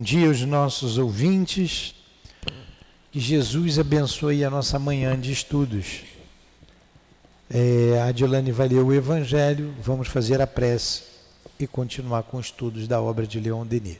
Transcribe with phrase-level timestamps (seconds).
[0.00, 1.94] dia aos nossos ouvintes.
[3.12, 6.04] Que Jesus abençoe a nossa manhã de estudos.
[7.50, 11.02] É, Adilane vai ler o Evangelho, vamos fazer a prece
[11.58, 13.98] e continuar com estudos da obra de Leon Denis.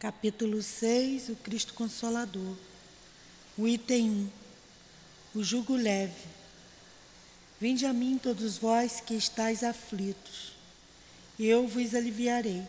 [0.00, 2.56] Capítulo 6 O Cristo Consolador.
[3.56, 4.32] O item
[5.34, 6.26] 1 O jugo leve.
[7.60, 10.52] Vinde a mim, todos vós que estáis aflitos,
[11.38, 12.62] e eu vos aliviarei.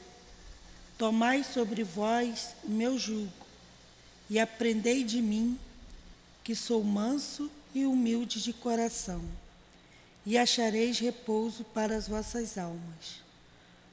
[1.00, 3.32] Tomai sobre vós o meu jugo
[4.30, 5.58] e aprendei de mim,
[6.44, 9.22] que sou manso e humilde de coração,
[10.26, 13.24] e achareis repouso para as vossas almas,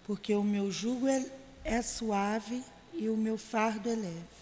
[0.05, 1.25] porque o meu jugo é,
[1.63, 2.61] é suave
[2.93, 4.37] e o meu fardo é leve.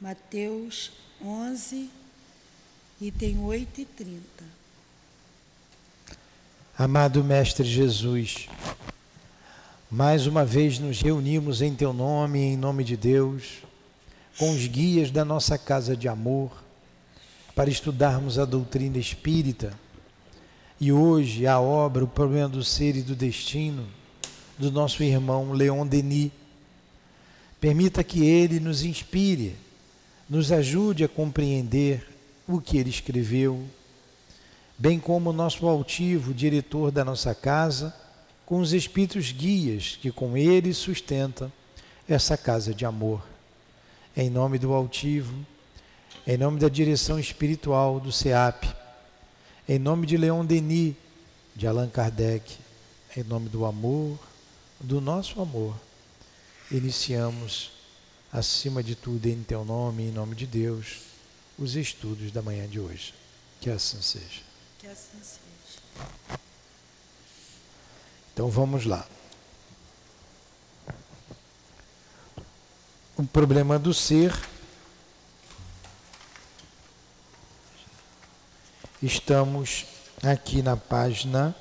[0.00, 0.90] Mateus
[1.22, 1.90] 11,
[3.02, 4.22] item 8 e 30.
[6.78, 8.48] Amado Mestre Jesus,
[9.90, 13.58] mais uma vez nos reunimos em Teu nome, em nome de Deus,
[14.38, 16.52] com os guias da nossa casa de amor,
[17.56, 19.74] para estudarmos a doutrina espírita.
[20.80, 23.84] E hoje a obra, o problema do ser e do destino,
[24.56, 26.30] do nosso irmão Leon Denis.
[27.60, 29.56] Permita que ele nos inspire,
[30.28, 32.06] nos ajude a compreender
[32.46, 33.64] o que ele escreveu,
[34.78, 37.92] bem como o nosso altivo diretor da nossa casa
[38.50, 41.52] com os espíritos guias que com ele sustentam
[42.08, 43.24] essa casa de amor.
[44.16, 45.46] Em nome do altivo,
[46.26, 48.64] em nome da direção espiritual do SEAP,
[49.68, 50.96] em nome de Leon Denis,
[51.54, 52.56] de Allan Kardec,
[53.16, 54.18] em nome do amor,
[54.80, 55.76] do nosso amor,
[56.72, 57.70] iniciamos,
[58.32, 61.02] acima de tudo, em teu nome, em nome de Deus,
[61.56, 63.14] os estudos da manhã de hoje.
[63.60, 64.42] Que assim seja.
[64.80, 66.40] Que assim seja.
[68.40, 69.06] Então vamos lá.
[73.14, 74.34] O problema do ser.
[79.02, 79.84] Estamos
[80.22, 81.54] aqui na página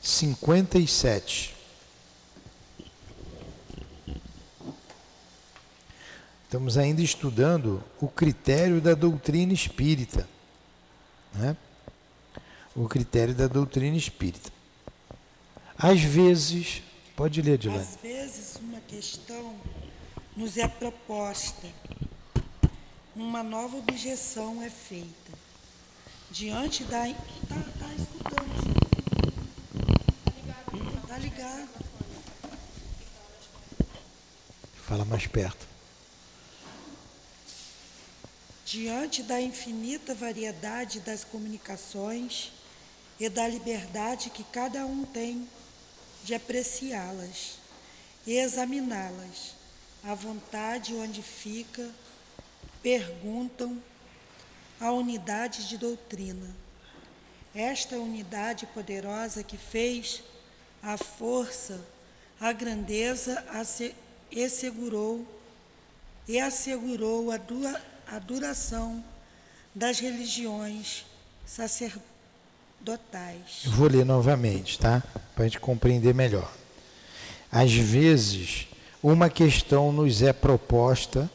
[0.00, 1.52] 57.
[6.44, 10.28] Estamos ainda estudando o critério da doutrina espírita.
[11.32, 11.56] Né?
[12.72, 14.53] O critério da doutrina espírita.
[15.86, 16.82] Às vezes,
[17.14, 17.82] pode ler, Dilane.
[17.82, 19.54] Às vezes, uma questão
[20.34, 21.68] nos é proposta,
[23.14, 25.30] uma nova objeção é feita.
[26.30, 27.06] Diante da.
[27.06, 28.64] Está tá escutando?
[31.02, 31.68] Está ligado.
[34.86, 35.66] Fala mais perto.
[38.64, 42.52] Diante da infinita variedade das comunicações
[43.20, 45.46] e da liberdade que cada um tem
[46.24, 47.58] de apreciá-las
[48.26, 49.54] e examiná-las.
[50.02, 51.88] À vontade onde fica,
[52.82, 53.82] perguntam
[54.80, 56.54] a unidade de doutrina.
[57.54, 60.22] Esta unidade poderosa que fez
[60.82, 61.80] a força,
[62.40, 63.44] a grandeza
[64.30, 64.42] e
[66.26, 69.04] e assegurou a, dura, a duração
[69.74, 71.06] das religiões
[71.46, 72.13] sacerdotais
[73.64, 75.02] eu vou ler novamente, tá?
[75.34, 76.50] Para a gente compreender melhor.
[77.50, 78.68] Às vezes,
[79.02, 81.30] uma questão nos é proposta,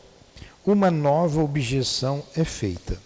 [0.65, 2.99] uma nova objeção é feita.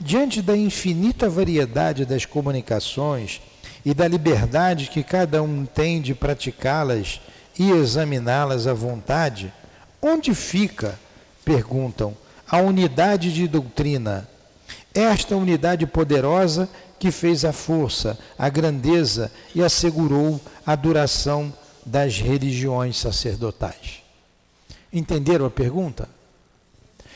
[0.00, 3.42] Diante da infinita variedade das comunicações
[3.84, 7.20] e da liberdade que cada um tem de praticá-las
[7.58, 9.52] e examiná-las à vontade,
[10.00, 10.98] onde fica,
[11.44, 12.16] perguntam,
[12.48, 14.26] a unidade de doutrina?
[14.94, 16.68] Esta unidade poderosa
[16.98, 21.52] que fez a força, a grandeza e assegurou a duração
[21.86, 24.02] das religiões sacerdotais.
[24.92, 26.08] Entenderam a pergunta?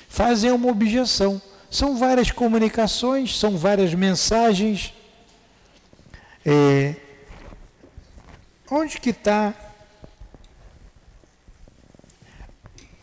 [0.08, 1.40] Fazem uma objeção.
[1.70, 4.92] São várias comunicações, são várias mensagens.
[6.44, 6.94] É,
[8.70, 9.54] onde que está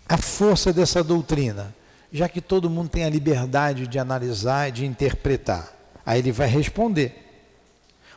[0.07, 1.75] a força dessa doutrina?
[2.11, 5.73] Já que todo mundo tem a liberdade de analisar e de interpretar.
[6.06, 7.15] Aí ele vai responder: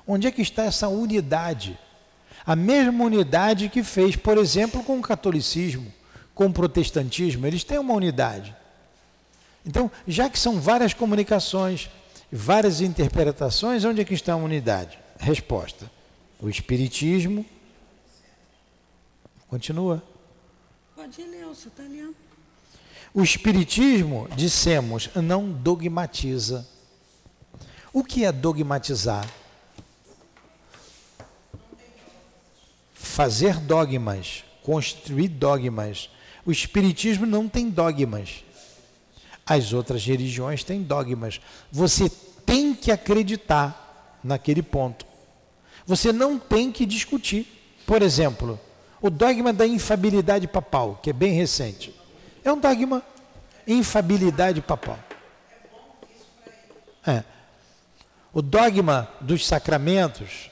[0.06, 1.78] onde é que está essa unidade?
[2.44, 5.92] A mesma unidade que fez, por exemplo, com o catolicismo,
[6.34, 8.56] com o protestantismo, eles têm uma unidade.
[9.64, 11.88] Então, já que são várias comunicações,
[12.32, 14.98] várias interpretações, onde é que está a unidade?
[15.18, 15.90] Resposta:
[16.40, 17.46] o Espiritismo.
[19.48, 20.02] Continua.
[20.96, 22.16] Pode ler, você está lendo.
[23.14, 26.66] O Espiritismo, dissemos, não dogmatiza.
[27.92, 29.28] O que é dogmatizar?
[32.94, 34.44] Fazer dogmas.
[34.62, 36.08] construir dogmas.
[36.46, 38.44] O Espiritismo não tem dogmas.
[39.44, 41.40] As outras religiões têm dogmas.
[41.70, 42.08] Você
[42.46, 45.04] tem que acreditar naquele ponto.
[45.84, 47.46] Você não tem que discutir.
[47.84, 48.58] Por exemplo,
[49.02, 51.92] o dogma da infabilidade papal, que é bem recente.
[52.44, 53.02] É um dogma.
[53.66, 54.98] Infabilidade papal.
[57.06, 57.24] É.
[58.32, 60.50] O dogma dos sacramentos,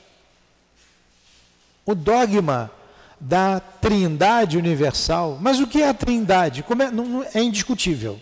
[1.84, 2.70] o dogma
[3.18, 5.38] da trindade universal.
[5.40, 6.64] Mas o que é a trindade?
[6.68, 8.20] É, não, é indiscutível.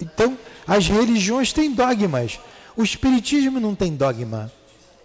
[0.00, 2.38] Então, as religiões têm dogmas.
[2.76, 4.52] O Espiritismo não tem dogma.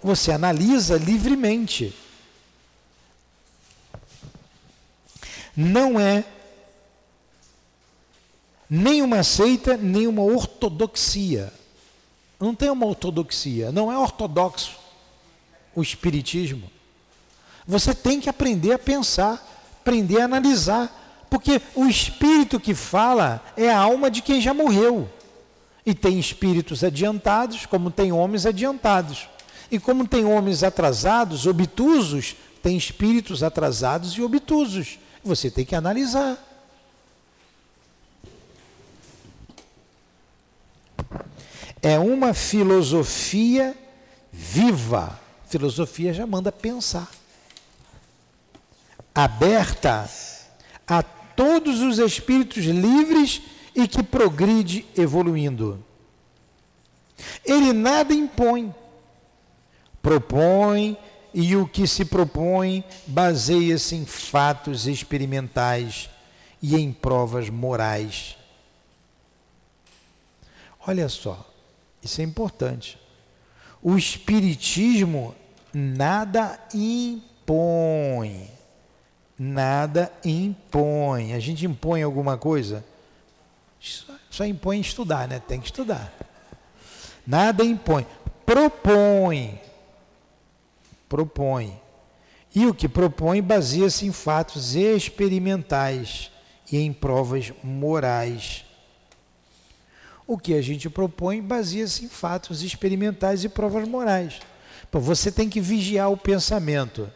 [0.04, 1.95] Você analisa livremente.
[5.56, 6.25] Não é
[8.73, 11.51] nem uma seita, nem uma ortodoxia.
[12.39, 14.79] Não tem uma ortodoxia, não é ortodoxo
[15.75, 16.71] o Espiritismo.
[17.68, 19.45] Você tem que aprender a pensar,
[19.81, 25.09] aprender a analisar, porque o espírito que fala é a alma de quem já morreu.
[25.85, 29.27] E tem espíritos adiantados, como tem homens adiantados.
[29.69, 34.97] E como tem homens atrasados, obtusos, tem espíritos atrasados e obtusos.
[35.23, 36.50] Você tem que analisar.
[41.81, 43.75] É uma filosofia
[44.31, 45.19] viva.
[45.48, 47.10] Filosofia já manda pensar.
[49.13, 50.10] Aberta
[50.88, 53.42] a todos os espíritos livres
[53.75, 55.83] e que progride evoluindo.
[57.44, 58.74] Ele nada impõe,
[60.01, 60.98] propõe
[61.33, 66.10] e o que se propõe baseia-se em fatos experimentais
[66.62, 68.38] e em provas morais.
[70.86, 71.50] Olha só,
[72.03, 73.00] isso é importante.
[73.81, 75.36] O Espiritismo
[75.74, 78.50] nada impõe.
[79.38, 81.33] Nada impõe.
[81.33, 82.86] A gente impõe alguma coisa?
[84.30, 85.39] Só impõe estudar, né?
[85.39, 86.13] Tem que estudar.
[87.25, 88.06] Nada impõe.
[88.45, 89.59] Propõe.
[91.09, 91.80] Propõe.
[92.54, 96.30] E o que propõe baseia-se em fatos experimentais
[96.71, 98.65] e em provas morais.
[100.31, 104.39] O que a gente propõe baseia-se em fatos experimentais e provas morais.
[104.89, 107.12] você tem que vigiar o pensamento.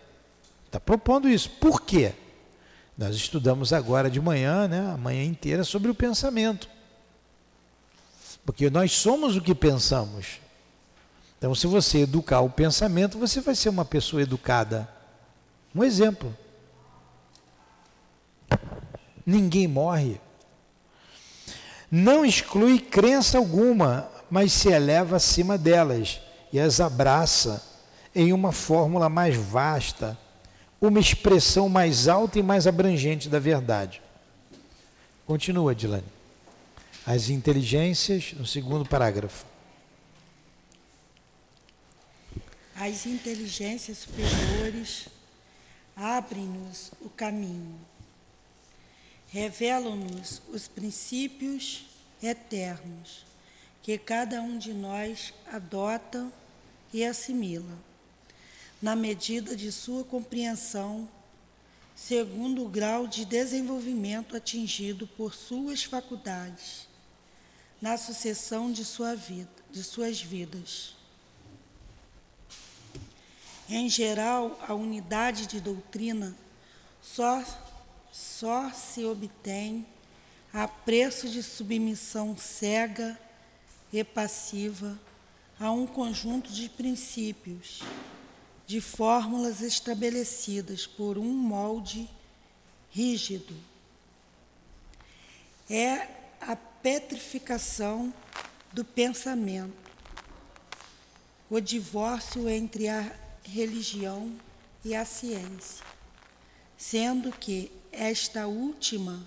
[0.66, 1.50] Está propondo isso.
[1.50, 2.12] Por quê?
[2.98, 6.68] Nós estudamos agora de manhã, né, a manhã inteira, sobre o pensamento.
[8.46, 10.42] Porque nós somos o que pensamos.
[11.38, 14.90] Então, se você educar o pensamento, você vai ser uma pessoa educada.
[15.74, 16.36] Um exemplo.
[19.26, 20.20] Ninguém morre.
[21.98, 26.20] Não exclui crença alguma, mas se eleva acima delas
[26.52, 27.66] e as abraça
[28.14, 30.18] em uma fórmula mais vasta
[30.82, 34.02] uma expressão mais alta e mais abrangente da verdade.
[35.26, 36.04] Continua, Dilane.
[37.08, 39.46] As inteligências, no segundo parágrafo.
[42.76, 45.08] As inteligências superiores
[45.96, 47.80] abrem-nos o caminho,
[49.28, 51.86] revelam-nos os princípios
[52.22, 53.26] eternos
[53.82, 56.32] que cada um de nós adota
[56.94, 57.78] e assimila
[58.82, 61.10] na medida de sua compreensão,
[61.96, 66.88] segundo o grau de desenvolvimento atingido por suas faculdades,
[67.82, 70.96] na sucessão de, sua vida, de suas vidas.
[73.70, 76.36] Em geral, a unidade de doutrina
[77.02, 77.44] só,
[78.16, 79.86] só se obtém
[80.54, 83.20] a preço de submissão cega
[83.92, 84.98] e passiva
[85.60, 87.82] a um conjunto de princípios
[88.66, 92.10] de fórmulas estabelecidas por um molde
[92.90, 93.54] rígido.
[95.70, 96.08] É
[96.40, 98.14] a petrificação
[98.72, 99.92] do pensamento,
[101.50, 104.34] o divórcio entre a religião
[104.86, 105.86] e a ciência,
[106.78, 109.26] sendo que esta última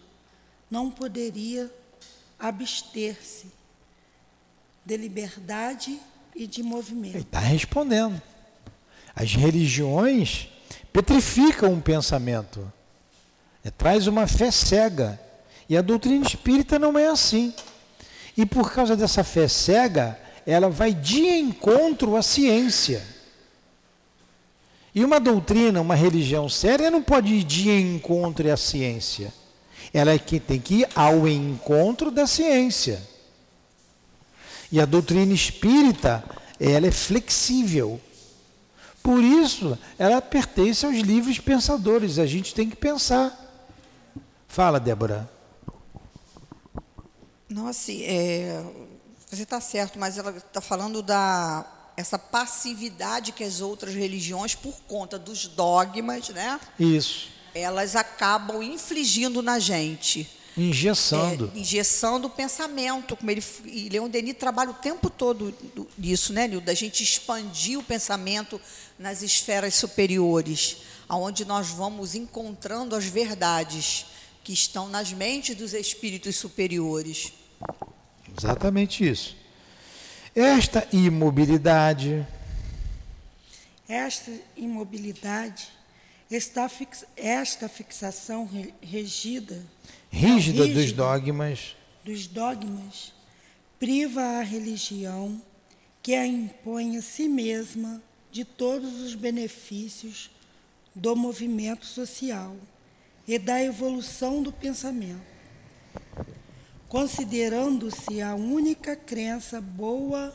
[0.70, 1.72] não poderia
[2.38, 3.46] abster-se
[4.84, 5.98] de liberdade
[6.34, 7.16] e de movimento.
[7.16, 8.20] Ele está respondendo.
[9.14, 10.48] As religiões
[10.92, 12.72] petrificam um pensamento,
[13.64, 15.20] é, traz uma fé cega.
[15.68, 17.52] E a doutrina espírita não é assim.
[18.36, 23.04] E por causa dessa fé cega, ela vai de encontro à ciência.
[24.94, 29.32] E uma doutrina, uma religião séria, não pode ir de encontro à ciência.
[29.92, 33.02] Ela é que tem que ir ao encontro da ciência.
[34.70, 36.24] E a doutrina espírita,
[36.58, 38.00] ela é flexível.
[39.02, 42.18] Por isso, ela pertence aos livres pensadores.
[42.18, 43.32] A gente tem que pensar.
[44.46, 45.30] Fala, Débora.
[47.48, 48.62] Nossa, é,
[49.30, 51.64] você está certo, mas ela está falando da
[51.98, 56.60] essa passividade que as outras religiões, por conta dos dogmas, né?
[56.78, 57.28] Isso.
[57.52, 60.30] Elas acabam infligindo na gente.
[60.56, 61.50] Engessando.
[61.52, 63.16] É, engessando o pensamento.
[63.16, 65.52] Como ele, e Leon Denis trabalha o tempo todo
[65.98, 66.60] nisso, né, Nil?
[66.60, 68.60] Da gente expandir o pensamento
[68.96, 70.76] nas esferas superiores,
[71.08, 74.06] aonde nós vamos encontrando as verdades
[74.44, 77.32] que estão nas mentes dos espíritos superiores.
[78.36, 79.36] Exatamente isso.
[80.40, 82.24] Esta imobilidade.
[83.88, 85.66] Esta imobilidade,
[86.30, 88.48] esta, fix, esta fixação
[88.80, 89.66] regida.
[90.08, 91.76] Rígida, rígida dos dogmas.
[92.04, 93.12] Dos dogmas,
[93.80, 95.42] priva a religião
[96.00, 100.30] que a impõe a si mesma de todos os benefícios
[100.94, 102.56] do movimento social
[103.26, 105.20] e da evolução do pensamento,
[106.88, 110.34] considerando-se a única crença boa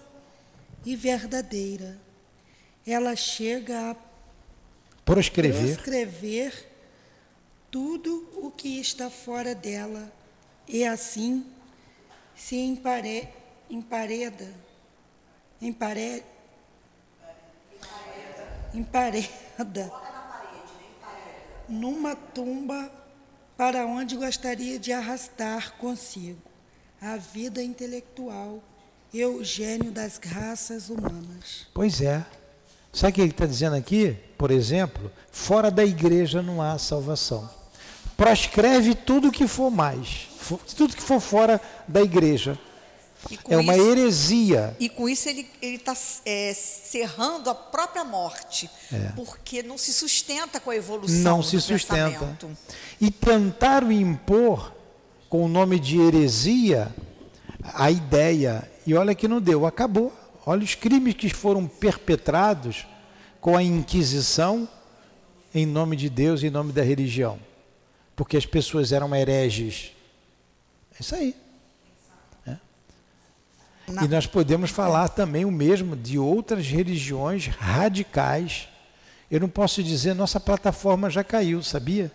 [0.86, 1.98] e verdadeira.
[2.86, 3.95] Ela chega a
[5.03, 6.69] proscrever, proscrever
[7.72, 10.12] tudo o que está fora dela
[10.67, 11.45] e assim
[12.36, 13.27] se empare,
[13.69, 14.53] empareda,
[15.62, 16.24] empare,
[18.74, 19.91] empareda
[21.67, 23.02] numa tumba
[23.57, 26.41] para onde gostaria de arrastar consigo
[27.01, 28.63] a vida intelectual
[29.13, 31.67] e o gênio das raças humanas.
[31.74, 32.25] Pois é.
[32.91, 34.15] Sabe o que ele está dizendo aqui?
[34.38, 37.50] Por exemplo, fora da igreja não há salvação.
[38.15, 40.29] Proscreve tudo que for mais,
[40.75, 42.57] tudo que for fora da igreja
[43.50, 44.75] é uma isso, heresia.
[44.80, 49.12] E com isso ele está é, cerrando a própria morte, é.
[49.15, 52.12] porque não se sustenta com a evolução Não se sustenta.
[52.12, 52.58] Pensamento.
[53.00, 54.74] E tentaram impor,
[55.30, 56.94] com o nome de heresia,
[57.74, 58.70] a ideia.
[58.86, 60.12] E olha que não deu, acabou.
[60.46, 62.86] Olha os crimes que foram perpetrados
[63.39, 64.68] com a Inquisição
[65.53, 67.39] em nome de Deus, em nome da religião.
[68.15, 69.92] Porque as pessoas eram hereges.
[70.94, 71.36] É isso aí.
[73.87, 78.69] E nós podemos falar também o mesmo de outras religiões radicais.
[79.29, 82.11] Eu não posso dizer, nossa plataforma já caiu, sabia?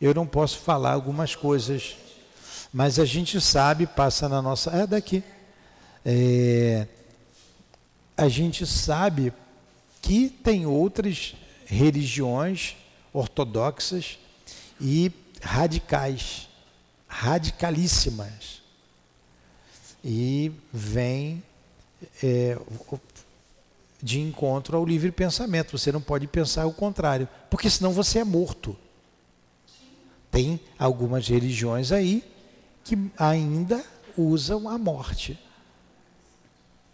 [0.00, 1.96] Eu não posso falar algumas coisas,
[2.72, 4.70] mas a gente sabe, passa na nossa.
[4.70, 5.22] É daqui.
[6.04, 6.86] É,
[8.16, 9.32] a gente sabe
[10.02, 12.76] que tem outras religiões
[13.10, 14.18] ortodoxas
[14.78, 15.10] e
[15.40, 16.46] radicais,
[17.08, 18.63] radicalíssimas
[20.04, 21.42] e vem
[22.22, 22.58] é,
[24.02, 25.78] de encontro ao livre pensamento.
[25.78, 28.76] Você não pode pensar o contrário, porque senão você é morto.
[30.30, 32.22] Tem algumas religiões aí
[32.84, 33.82] que ainda
[34.16, 35.38] usam a morte.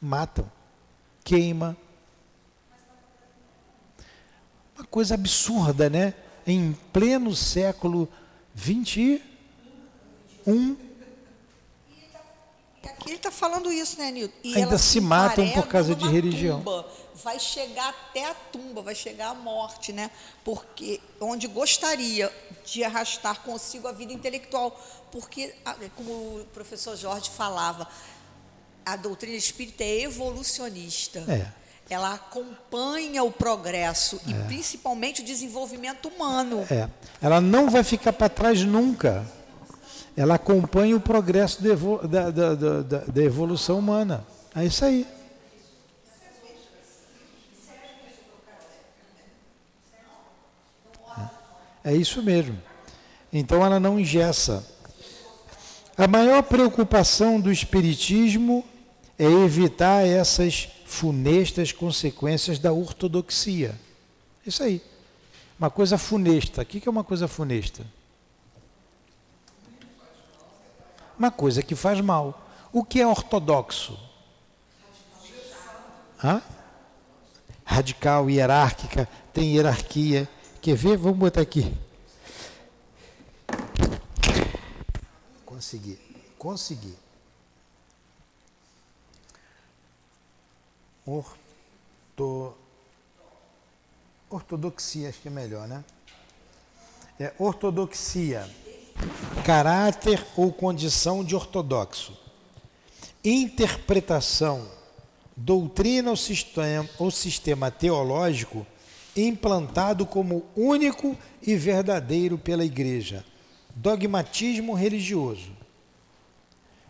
[0.00, 0.50] Matam,
[1.24, 1.76] queima.
[4.78, 6.14] Uma coisa absurda, né?
[6.46, 8.08] Em pleno século
[8.54, 9.20] 21,
[10.76, 10.89] Aqui
[13.06, 14.34] ele está falando isso, né, Nilton?
[14.42, 16.58] E Ainda se matam por causa de religião.
[16.58, 16.86] Tumba.
[17.22, 20.10] Vai chegar até a tumba, vai chegar à morte, né?
[20.42, 22.32] Porque onde gostaria
[22.64, 24.78] de arrastar consigo a vida intelectual,
[25.12, 25.54] porque
[25.96, 27.86] como o professor Jorge falava,
[28.86, 31.24] a doutrina espírita é evolucionista.
[31.28, 31.46] É.
[31.90, 34.30] Ela acompanha o progresso é.
[34.30, 36.66] e principalmente o desenvolvimento humano.
[36.70, 36.88] É.
[37.20, 39.26] Ela não vai ficar para trás nunca
[40.16, 44.24] ela acompanha o progresso da, da, da, da, evolução humana.
[44.54, 45.06] É isso aí.
[51.82, 52.58] É isso mesmo.
[53.32, 54.66] Então ela não ingessa.
[55.96, 58.64] A maior preocupação do Espiritismo
[59.18, 63.74] é evitar essas funestas consequências da ortodoxia.
[64.46, 64.82] Isso aí.
[65.58, 66.62] Uma coisa funesta.
[66.62, 67.84] O que é uma coisa funesta?
[71.20, 72.48] Uma coisa que faz mal.
[72.72, 74.00] O que é ortodoxo?
[76.24, 76.40] Hã?
[77.62, 80.26] Radical, hierárquica, tem hierarquia.
[80.62, 80.96] Quer ver?
[80.96, 81.76] Vamos botar aqui.
[85.44, 85.98] Consegui.
[86.38, 86.96] Consegui.
[91.04, 92.56] Orto...
[94.30, 95.84] Ortodoxia, acho que é melhor, né?
[97.18, 98.48] É ortodoxia
[99.44, 102.16] caráter ou condição de ortodoxo,
[103.24, 104.66] interpretação
[105.36, 108.66] doutrina ou sistema, ou sistema teológico
[109.16, 113.24] implantado como único e verdadeiro pela igreja.
[113.74, 115.50] Dogmatismo religioso.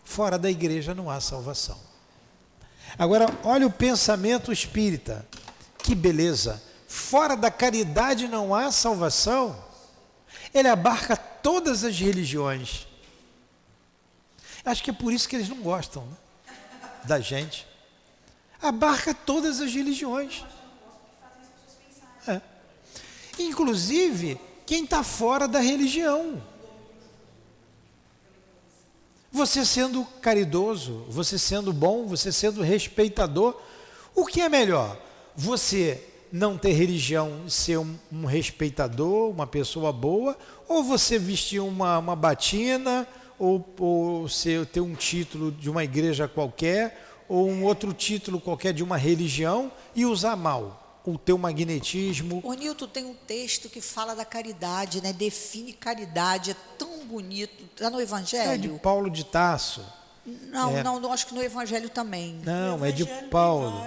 [0.05, 1.79] Fora da igreja não há salvação.
[2.99, 5.27] Agora, olha o pensamento espírita.
[5.83, 6.61] Que beleza!
[6.89, 9.57] Fora da caridade não há salvação.
[10.53, 12.87] Ele abarca todas as religiões.
[14.65, 16.57] Acho que é por isso que eles não gostam né?
[17.05, 17.67] da gente.
[18.61, 20.45] Abarca todas as religiões.
[22.27, 22.41] É.
[23.39, 26.43] Inclusive, quem está fora da religião.
[29.33, 33.59] Você sendo caridoso, você sendo bom, você sendo respeitador,
[34.15, 35.01] o que é melhor?
[35.37, 40.37] Você não ter religião e ser um, um, respeitador, uma pessoa boa,
[40.69, 43.07] ou você vestir uma, uma batina,
[43.39, 48.73] ou, ou ser, ter um título de uma igreja qualquer, ou um outro título qualquer
[48.73, 52.41] de uma religião e usar mal o teu magnetismo.
[52.45, 55.13] O Nilton tem um texto que fala da caridade, né?
[55.13, 57.65] Define caridade, é tão bonito.
[57.65, 58.51] Está no Evangelho?
[58.51, 59.85] É de Paulo de Tasso.
[60.27, 60.83] Não, é.
[60.83, 62.41] não, não, acho que no Evangelho também.
[62.45, 63.83] Não, é de Paulo.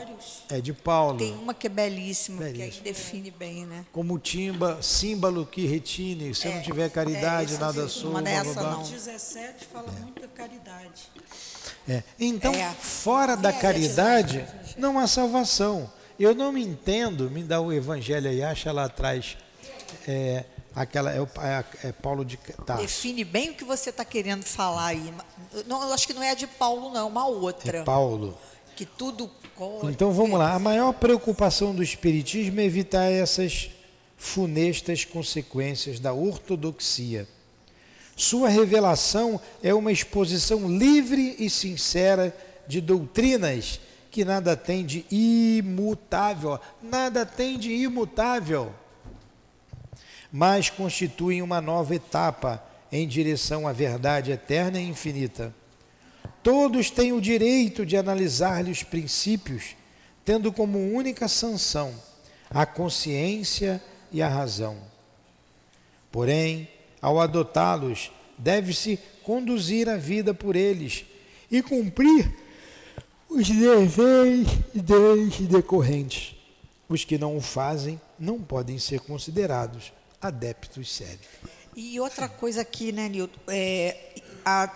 [0.49, 1.17] É de Paulo.
[1.17, 2.71] Tem uma que é belíssima, belíssima.
[2.71, 3.85] que aí define bem, né?
[3.91, 8.09] Como timba, símbolo que retine, se é, não tiver caridade, é, nada sou.
[8.09, 8.81] Uma dessa não.
[8.81, 10.01] 17 fala é.
[10.01, 11.11] muito da caridade.
[11.87, 12.03] É.
[12.19, 12.71] Então, é.
[12.79, 14.45] fora da caridade,
[14.77, 15.91] não há salvação.
[16.19, 19.37] Eu não me entendo, me dá o evangelho aí, acha lá atrás.
[20.07, 22.81] É, aquela é, é, é Paulo de Tarso.
[22.81, 25.13] Define bem o que você está querendo falar aí.
[25.67, 27.79] Não, eu acho que não é de Paulo, não, é uma outra.
[27.79, 28.37] É Paulo.
[28.75, 29.29] Que tudo.
[29.83, 30.53] Então vamos lá.
[30.53, 33.69] A maior preocupação do Espiritismo é evitar essas
[34.17, 37.27] funestas consequências da ortodoxia.
[38.15, 42.35] Sua revelação é uma exposição livre e sincera
[42.67, 48.71] de doutrinas que nada tem de imutável, nada tem de imutável,
[50.33, 55.53] mas constituem uma nova etapa em direção à verdade eterna e infinita.
[56.41, 59.75] Todos têm o direito de analisar-lhe os princípios,
[60.25, 61.93] tendo como única sanção
[62.49, 63.79] a consciência
[64.11, 64.75] e a razão.
[66.11, 66.67] Porém,
[66.99, 71.05] ao adotá-los, deve-se conduzir a vida por eles
[71.51, 72.33] e cumprir
[73.29, 76.35] os deveres deles decorrentes.
[76.89, 79.91] Os que não o fazem não podem ser considerados
[80.25, 81.27] adeptos sérios.
[81.75, 83.39] E outra coisa aqui, né, Nilton?
[83.47, 84.69] É, a,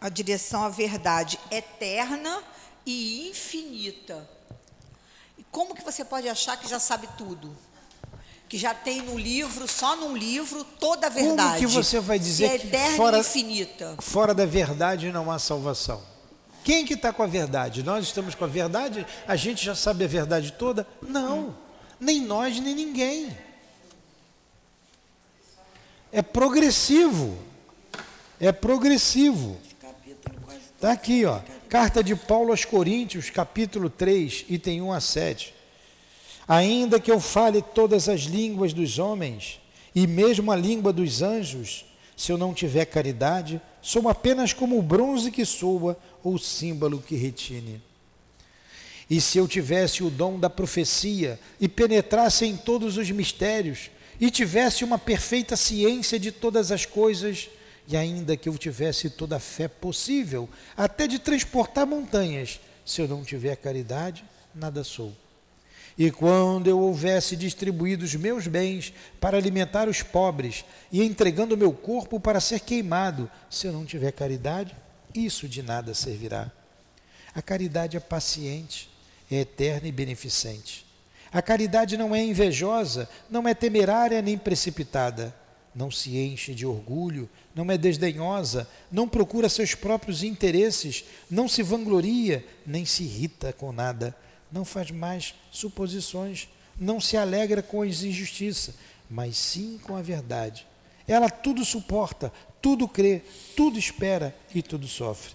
[0.00, 2.42] a direção à verdade eterna
[2.84, 4.28] e infinita.
[5.38, 7.56] E como que você pode achar que já sabe tudo?
[8.48, 11.56] Que já tem no livro, só num livro, toda a verdade.
[11.56, 13.96] Como que você vai dizer é que fora, infinita.
[14.00, 16.02] fora da verdade não há salvação?
[16.62, 17.82] Quem que está com a verdade?
[17.82, 19.06] Nós estamos com a verdade?
[19.28, 20.86] A gente já sabe a verdade toda?
[21.02, 21.54] Não,
[22.00, 23.36] nem nós, nem ninguém.
[26.14, 27.36] É progressivo.
[28.38, 29.56] É progressivo.
[30.76, 31.40] Está aqui, ó.
[31.68, 35.52] Carta de Paulo aos Coríntios, capítulo 3, item 1 a 7.
[36.46, 39.60] Ainda que eu fale todas as línguas dos homens,
[39.92, 41.84] e mesmo a língua dos anjos,
[42.16, 47.16] se eu não tiver caridade, sou apenas como o bronze que soa ou símbolo que
[47.16, 47.82] retine.
[49.10, 54.30] E se eu tivesse o dom da profecia e penetrasse em todos os mistérios e
[54.30, 57.48] tivesse uma perfeita ciência de todas as coisas,
[57.86, 63.08] e ainda que eu tivesse toda a fé possível, até de transportar montanhas, se eu
[63.08, 64.24] não tiver caridade,
[64.54, 65.12] nada sou.
[65.96, 71.58] E quando eu houvesse distribuído os meus bens para alimentar os pobres e entregando o
[71.58, 74.74] meu corpo para ser queimado, se eu não tiver caridade,
[75.14, 76.50] isso de nada servirá.
[77.32, 78.90] A caridade é paciente,
[79.30, 80.84] é eterna e beneficente.
[81.34, 85.34] A caridade não é invejosa, não é temerária nem precipitada,
[85.74, 91.62] não se enche de orgulho, não é desdenhosa, não procura seus próprios interesses, não se
[91.62, 94.16] vangloria, nem se irrita com nada
[94.54, 98.76] não faz mais suposições, não se alegra com as injustiças,
[99.10, 100.64] mas sim com a verdade.
[101.08, 103.22] Ela tudo suporta, tudo crê,
[103.56, 105.34] tudo espera e tudo sofre.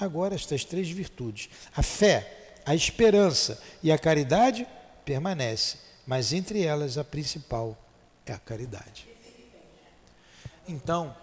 [0.00, 4.66] Agora, estas três virtudes, a fé, a esperança e a caridade,
[5.04, 7.76] permanece, mas entre elas a principal
[8.26, 9.08] é a caridade.
[10.68, 11.14] Então,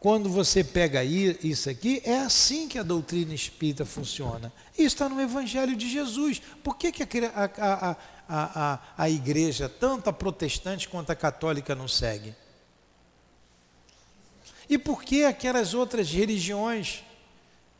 [0.00, 4.52] quando você pega isso aqui, é assim que a doutrina espírita funciona.
[4.72, 6.40] Isso está no Evangelho de Jesus.
[6.62, 7.96] Por que, que a, a, a,
[8.28, 12.34] a, a igreja, tanto a protestante quanto a católica, não segue?
[14.68, 17.04] E por que aquelas outras religiões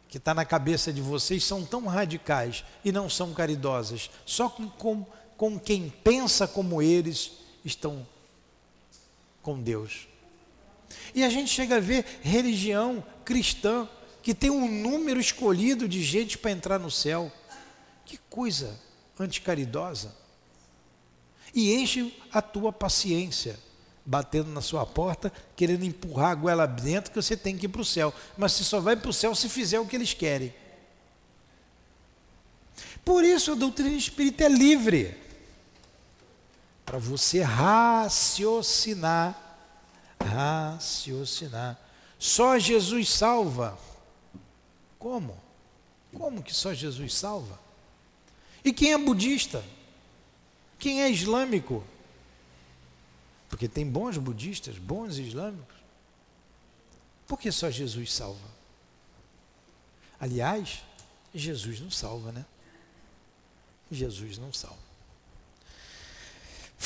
[0.09, 4.11] que está na cabeça de vocês são tão radicais e não são caridosas.
[4.25, 7.33] Só com, com, com quem pensa como eles
[7.65, 8.07] estão
[9.43, 10.09] com Deus.
[11.15, 13.89] E a gente chega a ver religião cristã
[14.23, 17.31] que tem um número escolhido de gente para entrar no céu.
[18.05, 18.79] Que coisa
[19.19, 20.15] anticaridosa.
[21.55, 23.59] E enche a tua paciência,
[24.05, 27.81] batendo na sua porta, querendo empurrar a goela dentro que você tem que ir para
[27.81, 28.13] o céu.
[28.37, 30.53] Mas você só vai para o céu se fizer o que eles querem.
[33.05, 35.26] Por isso a doutrina espírita é livre.
[36.87, 39.37] Para você raciocinar.
[40.19, 41.79] Raciocinar.
[42.19, 43.79] Só Jesus salva.
[44.99, 45.39] Como?
[46.17, 47.61] Como que só Jesus salva?
[48.65, 49.63] E quem é budista?
[50.79, 51.85] Quem é islâmico?
[53.49, 55.77] Porque tem bons budistas, bons islâmicos.
[57.27, 58.49] Por que só Jesus salva?
[60.19, 60.83] Aliás,
[61.35, 62.45] Jesus não salva, né?
[63.91, 64.86] Jesus não salva.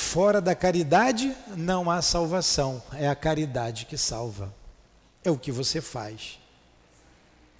[0.00, 4.52] Fora da caridade não há salvação, é a caridade que salva.
[5.22, 6.40] É o que você faz.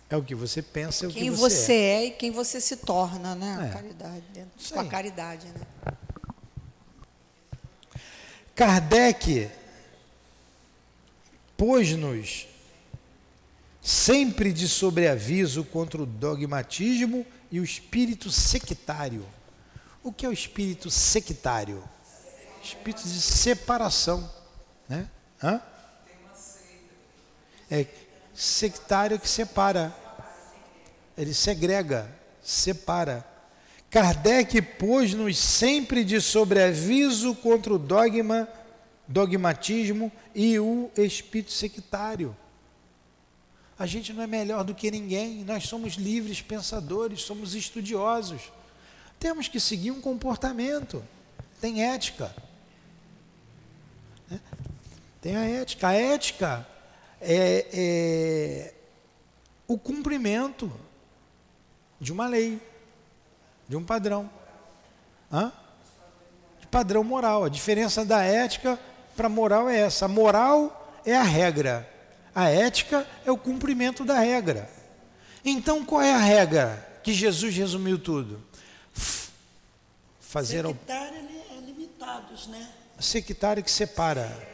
[0.09, 1.76] É o que você pensa, é o quem que você, você é.
[1.76, 2.07] é.
[2.07, 3.59] e quem você se torna, né?
[3.61, 3.64] É.
[3.66, 5.94] A caridade, dentro, com a caridade, né?
[8.57, 9.48] Kardec
[11.57, 12.48] pôs-nos
[13.81, 19.24] sempre de sobreaviso contra o dogmatismo e o espírito sectário.
[20.03, 21.85] O que é o espírito sectário?
[22.62, 24.31] Espírito de separação,
[24.88, 25.09] né?
[25.42, 25.61] Hã?
[27.70, 27.87] É
[28.35, 29.94] sectário que separa.
[31.16, 32.11] Ele segrega,
[32.42, 33.27] separa.
[33.90, 38.49] Kardec pôs-nos sempre de sobreaviso contra o dogma,
[39.07, 42.37] dogmatismo e o espírito sectário.
[43.79, 48.53] A gente não é melhor do que ninguém, nós somos livres pensadores, somos estudiosos.
[49.18, 51.03] Temos que seguir um comportamento,
[51.61, 52.35] tem ética.
[55.21, 55.89] Tem a ética.
[55.89, 56.67] A ética
[57.21, 58.75] é, é
[59.69, 60.73] o cumprimento
[62.01, 62.61] de uma lei,
[63.69, 64.31] de um padrão.
[65.33, 65.53] Hã?
[66.61, 67.45] De padrão moral.
[67.45, 68.79] A diferença da ética
[69.17, 70.07] para a moral é essa.
[70.07, 71.89] A moral é a regra.
[72.35, 74.69] A ética é o cumprimento da regra.
[75.45, 78.43] Então, qual é a regra que Jesus resumiu tudo?
[80.21, 81.19] Fazer Sectário
[81.51, 82.69] é limitados, né?
[83.01, 84.50] sectário que separa.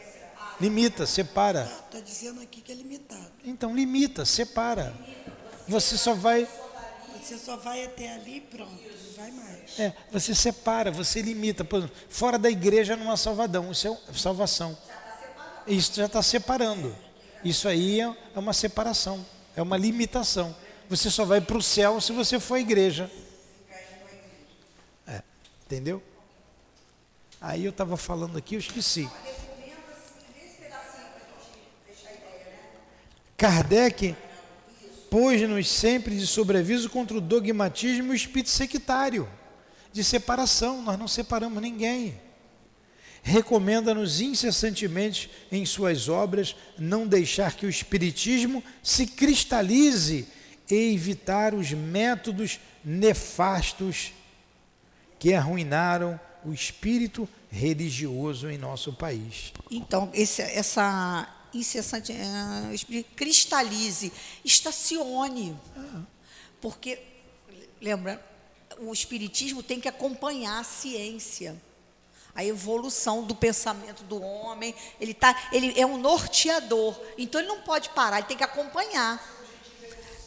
[0.60, 1.70] Limita, separa.
[1.86, 3.30] Está dizendo aqui que é limitado.
[3.44, 4.94] Então, limita, separa.
[5.68, 6.48] Você só vai.
[7.20, 9.78] Você só vai até ali e pronto, não vai mais.
[9.80, 11.64] É, você separa, você limita.
[11.64, 14.76] Por exemplo, fora da igreja não há salvadão, isso é salvação.
[15.66, 16.94] Isso já está separando.
[17.44, 19.24] Isso aí é é uma separação,
[19.56, 20.54] é uma limitação.
[20.88, 23.10] Você só vai para o céu se você for à igreja.
[25.06, 25.22] É,
[25.64, 26.02] entendeu?
[27.40, 29.08] Aí eu estava falando aqui, eu esqueci.
[33.36, 34.16] Kardec
[35.10, 39.28] pôs-nos sempre de sobreaviso contra o dogmatismo e o espírito sectário,
[39.92, 42.20] de separação, nós não separamos ninguém.
[43.22, 50.28] Recomenda-nos incessantemente em suas obras não deixar que o espiritismo se cristalize
[50.70, 54.12] e evitar os métodos nefastos
[55.18, 59.52] que arruinaram o espírito religioso em nosso país.
[59.70, 62.12] Então, esse- essa incessante
[62.72, 64.12] espírito, cristalize,
[64.44, 65.56] estacione.
[66.60, 66.98] Porque,
[67.80, 68.24] lembra,
[68.78, 71.60] o espiritismo tem que acompanhar a ciência.
[72.34, 76.94] A evolução do pensamento do homem, ele, tá, ele é um norteador.
[77.16, 79.18] Então ele não pode parar, ele tem que acompanhar.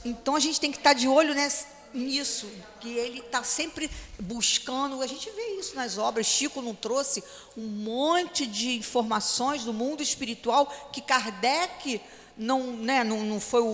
[0.04, 2.48] Então a gente tem que estar de olho ness- nisso,
[2.80, 5.02] que ele está sempre buscando.
[5.02, 6.28] A gente vê isso nas obras.
[6.28, 7.24] Chico não trouxe
[7.58, 12.02] um monte de informações do mundo espiritual que Kardec
[12.38, 13.66] não, né, não, não foi o,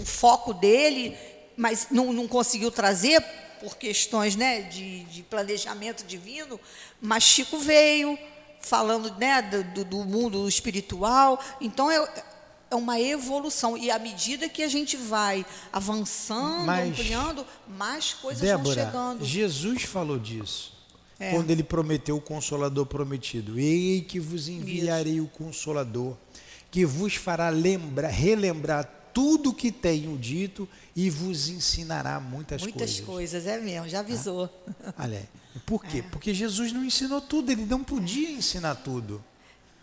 [0.00, 1.16] o foco dele,
[1.56, 3.20] mas não, não conseguiu trazer
[3.60, 6.60] por questões né, de, de planejamento divino.
[7.00, 8.16] Mas Chico veio
[8.60, 11.40] falando né, do, do- do mundo espiritual.
[11.60, 12.08] Então é,
[12.70, 13.76] é uma evolução.
[13.76, 19.24] E à medida que a gente vai avançando, Mas, ampliando, mais coisas vão Débora, chegando.
[19.24, 20.76] Jesus falou disso.
[21.20, 21.32] É.
[21.32, 23.58] Quando ele prometeu o consolador prometido.
[23.58, 26.16] Ei que vos enviarei o consolador,
[26.70, 33.00] que vos fará lembrar, relembrar tudo o que tenho dito e vos ensinará muitas, Muitas
[33.00, 34.48] coisas, é mesmo, já avisou.
[34.96, 35.28] Olha,
[35.66, 35.88] por É.
[35.88, 36.04] quê?
[36.08, 39.24] Porque Jesus não ensinou tudo, ele não podia ensinar tudo.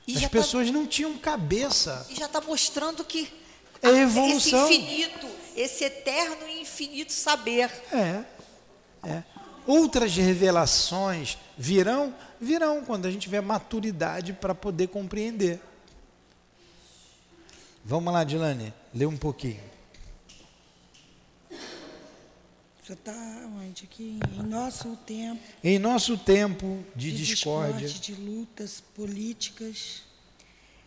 [0.08, 2.06] E As tá- pessoas não tinham cabeça.
[2.10, 3.32] E já está mostrando que
[3.82, 4.70] É evolução.
[4.70, 7.70] Esse infinito, esse eterno e infinito saber.
[7.92, 8.24] É,
[9.04, 9.24] é.
[9.66, 15.60] Outras revelações virão, virão quando a gente tiver maturidade para poder compreender.
[17.84, 19.62] Vamos lá, Dilane, lê um pouquinho.
[22.86, 23.86] Você está onde?
[23.86, 25.42] Aqui, em nosso tempo.
[25.64, 30.04] Em nosso tempo de, de discórdia, de lutas políticas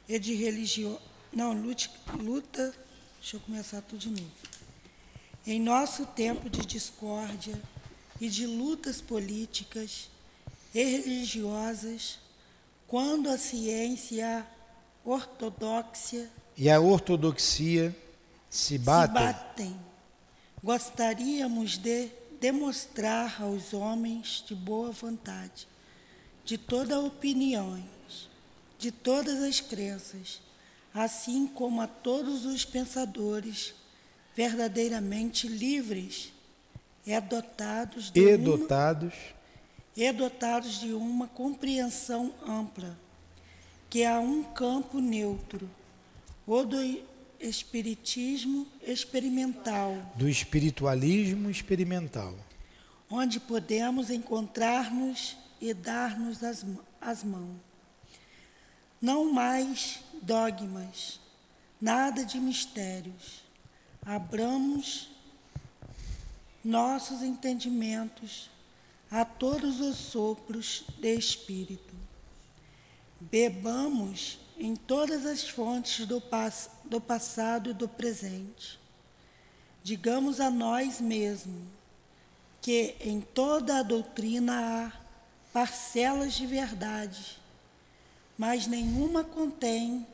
[0.09, 0.97] e de religião.
[1.33, 2.73] Não, luta, luta.
[3.19, 4.31] Deixa eu começar tudo de novo.
[5.45, 7.61] Em nosso tempo de discórdia
[8.21, 10.09] e de lutas políticas
[10.73, 12.21] e religiosas,
[12.87, 14.47] quando a ciência
[15.05, 17.93] ortodoxa e a ortodoxia
[18.49, 19.88] se batem, se batem
[20.63, 22.09] gostaríamos de
[22.41, 25.67] demonstrar aos homens de boa vontade,
[26.45, 28.29] de toda opiniões,
[28.79, 30.41] de todas as crenças,
[30.95, 33.75] assim como a todos os pensadores
[34.35, 36.33] verdadeiramente livres
[37.05, 39.15] e dotados de e uma, dotados.
[39.97, 42.97] e dotados de uma compreensão ampla,
[43.91, 45.69] que há um campo neutro,
[47.41, 52.35] espiritismo experimental, do espiritualismo experimental,
[53.11, 56.65] onde podemos encontrar-nos e dar-nos as,
[57.01, 57.57] as mãos.
[59.01, 61.21] Não mais dogmas,
[61.81, 63.43] nada de mistérios.
[64.05, 65.11] Abramos
[66.65, 68.51] nossos entendimentos
[69.11, 71.95] a todos os sopros de espírito.
[73.21, 78.79] Bebamos em todas as fontes do, pas do passado e do presente.
[79.83, 81.63] Digamos a nós mesmos
[82.61, 84.53] que em toda a doutrina
[84.87, 84.93] há
[85.53, 87.39] parcelas de verdade,
[88.37, 90.07] mas nenhuma contém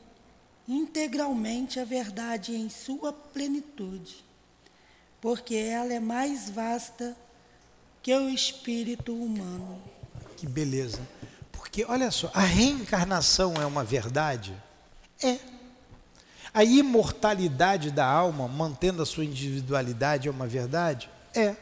[0.68, 4.24] integralmente a verdade em sua plenitude,
[5.20, 7.16] porque ela é mais vasta
[8.02, 9.82] que o espírito humano.
[10.36, 11.00] Que beleza.
[11.74, 14.54] Porque, olha só, a reencarnação é uma verdade?
[15.20, 15.40] É.
[16.54, 21.10] A imortalidade da alma, mantendo a sua individualidade, é uma verdade?
[21.34, 21.56] É.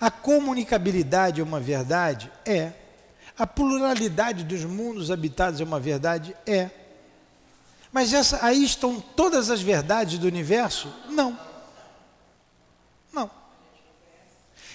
[0.00, 2.30] A comunicabilidade é uma verdade?
[2.46, 2.70] É.
[3.36, 6.36] A pluralidade dos mundos habitados é uma verdade?
[6.46, 6.70] É.
[7.90, 10.94] Mas essa, aí estão todas as verdades do universo?
[11.08, 11.32] Não.
[11.32, 11.53] Não.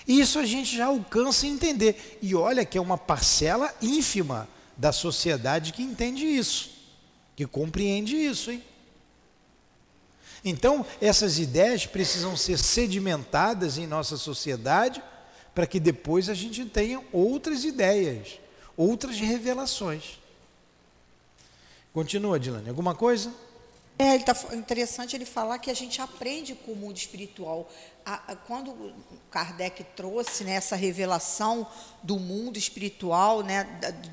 [0.10, 2.17] Isso a gente já alcança a entender.
[2.19, 6.72] E olha que é uma parcela ínfima da sociedade que entende isso,
[7.36, 8.63] que compreende isso, hein?
[10.43, 15.04] Então, essas ideias precisam ser sedimentadas em nossa sociedade
[15.54, 18.39] para que depois a gente tenha outras ideias,
[18.76, 20.17] outras revelações.
[21.93, 22.69] Continua, Dilane.
[22.69, 23.32] Alguma coisa?
[24.00, 27.69] É, ele tá, interessante ele falar que a gente aprende com o mundo espiritual.
[28.10, 28.91] A, a, quando
[29.30, 31.67] Kardec trouxe né, essa revelação
[32.02, 33.65] do mundo espiritual, né,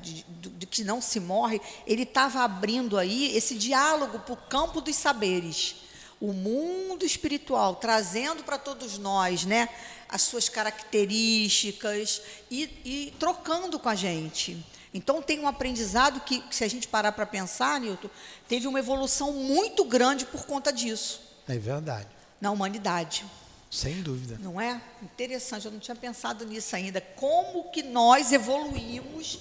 [0.03, 4.37] de, de, de que não se morre, ele estava abrindo aí esse diálogo para o
[4.37, 5.77] campo dos saberes.
[6.21, 9.67] O mundo espiritual, trazendo para todos nós né,
[10.07, 14.63] as suas características e, e trocando com a gente.
[14.93, 18.11] Então tem um aprendizado que, se a gente parar para pensar, Nilton,
[18.47, 21.19] teve uma evolução muito grande por conta disso.
[21.47, 22.09] É verdade.
[22.39, 23.25] Na humanidade.
[23.69, 24.37] Sem dúvida.
[24.39, 24.81] Não é?
[25.01, 27.01] Interessante, eu não tinha pensado nisso ainda.
[27.01, 29.39] Como que nós evoluímos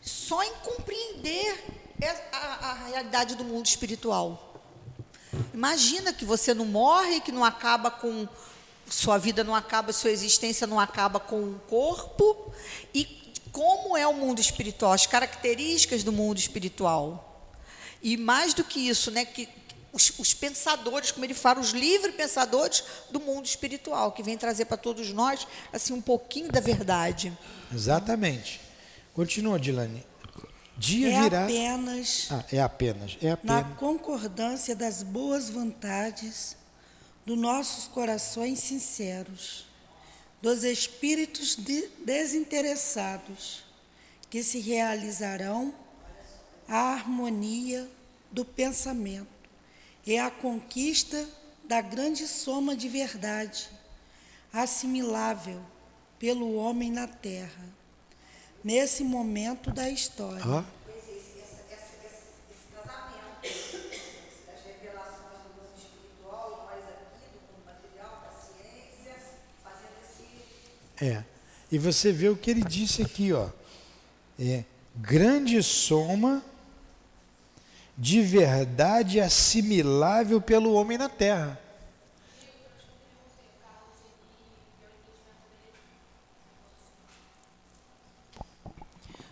[0.00, 1.64] só em compreender
[2.32, 4.62] a, a, realidade do mundo espiritual.
[5.52, 8.26] Imagina que você não morre, que não acaba com
[8.88, 12.52] sua vida não acaba, sua existência não acaba com o corpo
[12.92, 13.04] e
[13.52, 17.52] como é o mundo espiritual, as características do mundo espiritual.
[18.02, 19.48] E mais do que isso, né, que
[19.92, 24.66] os, os pensadores, como ele fala, os livres pensadores do mundo espiritual, que vem trazer
[24.66, 27.36] para todos nós assim um pouquinho da verdade.
[27.72, 28.60] Exatamente.
[29.12, 30.06] Continua, Dilane.
[30.76, 31.44] Dia é virá.
[31.44, 32.28] apenas.
[32.30, 33.18] Ah, é apenas.
[33.20, 33.56] É apenas.
[33.56, 36.56] Na concordância das boas vontades
[37.26, 39.66] dos nossos corações sinceros
[40.40, 43.62] dos espíritos de desinteressados,
[44.30, 45.74] que se realizarão
[46.66, 47.90] a harmonia
[48.30, 49.39] do pensamento
[50.06, 51.28] e a conquista
[51.64, 53.68] da grande soma de verdade,
[54.52, 55.60] assimilável
[56.18, 57.64] pelo homem na terra,
[58.62, 60.42] nesse momento da história.
[60.44, 60.64] Ah.
[71.02, 71.24] É.
[71.72, 73.48] E você vê o que ele disse aqui, ó.
[74.38, 74.64] É
[74.96, 76.44] grande soma
[78.00, 81.60] de verdade assimilável pelo homem na terra.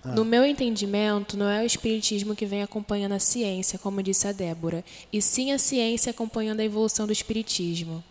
[0.04, 4.32] No meu entendimento, não é o espiritismo que vem acompanhando a ciência, como disse a
[4.32, 8.04] Débora, e sim a ciência acompanhando a evolução do espiritismo.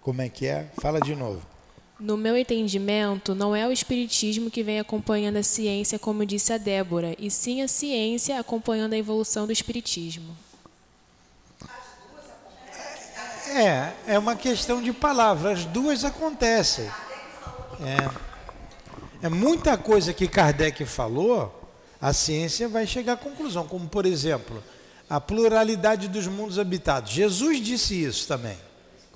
[0.00, 0.70] Como é que é?
[0.80, 1.55] Fala de novo.
[1.98, 6.58] No meu entendimento, não é o espiritismo que vem acompanhando a ciência, como disse a
[6.58, 10.36] Débora, e sim a ciência acompanhando a evolução do espiritismo.
[13.48, 16.90] É, é uma questão de palavras, as duas acontecem.
[17.80, 18.26] É.
[19.22, 21.66] É muita coisa que Kardec falou,
[22.00, 24.62] a ciência vai chegar à conclusão, como por exemplo,
[25.08, 27.10] a pluralidade dos mundos habitados.
[27.10, 28.58] Jesus disse isso também,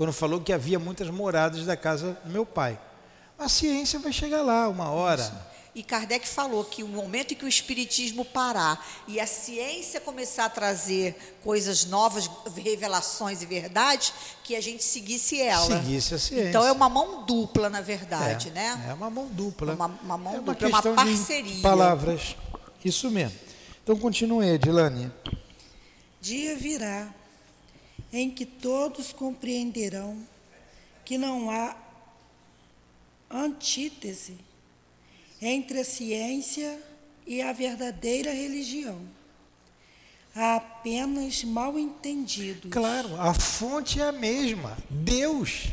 [0.01, 2.81] quando falou que havia muitas moradas da casa do meu pai.
[3.39, 5.31] A ciência vai chegar lá uma hora.
[5.75, 10.47] E Kardec falou que o momento em que o espiritismo parar e a ciência começar
[10.47, 15.67] a trazer coisas novas, revelações e verdades, que a gente seguisse ela.
[15.67, 16.49] Seguisse a ciência.
[16.49, 18.87] Então é uma mão dupla, na verdade, é, né?
[18.89, 19.75] É uma mão dupla.
[19.75, 21.57] Uma, uma mão é uma dupla, questão uma parceria.
[21.57, 22.37] De palavras.
[22.83, 23.39] Isso mesmo.
[23.85, 25.13] Então continue, Edilane.
[26.23, 27.19] Dia virá
[28.12, 30.27] em que todos compreenderão
[31.05, 31.77] que não há
[33.31, 34.37] antítese
[35.40, 36.81] entre a ciência
[37.27, 39.01] e a verdadeira religião.
[40.35, 42.70] Há apenas mal entendidos.
[42.70, 44.77] Claro, a fonte é a mesma.
[44.88, 45.68] Deus.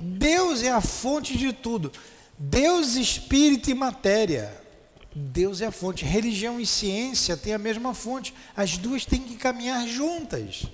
[0.00, 1.92] Deus é a fonte de tudo.
[2.38, 4.56] Deus, espírito e matéria.
[5.14, 6.04] Deus é a fonte.
[6.04, 8.32] Religião e ciência têm a mesma fonte.
[8.56, 10.66] As duas têm que caminhar juntas.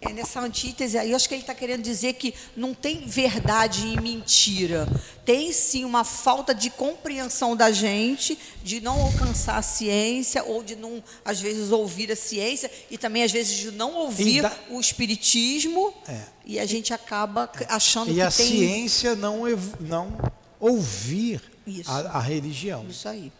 [0.00, 3.84] É nessa antítese aí, eu acho que ele está querendo dizer que não tem verdade
[3.84, 4.86] e mentira.
[5.24, 10.76] Tem sim uma falta de compreensão da gente, de não alcançar a ciência, ou de
[10.76, 14.56] não, às vezes, ouvir a ciência, e também, às vezes, de não ouvir da...
[14.70, 16.22] o espiritismo, é.
[16.46, 18.46] e a gente acaba achando e que a tem.
[18.46, 19.40] ciência não,
[19.80, 20.16] não
[20.60, 21.42] ouvir
[21.86, 22.86] a, a, religião.
[22.88, 23.32] Isso aí.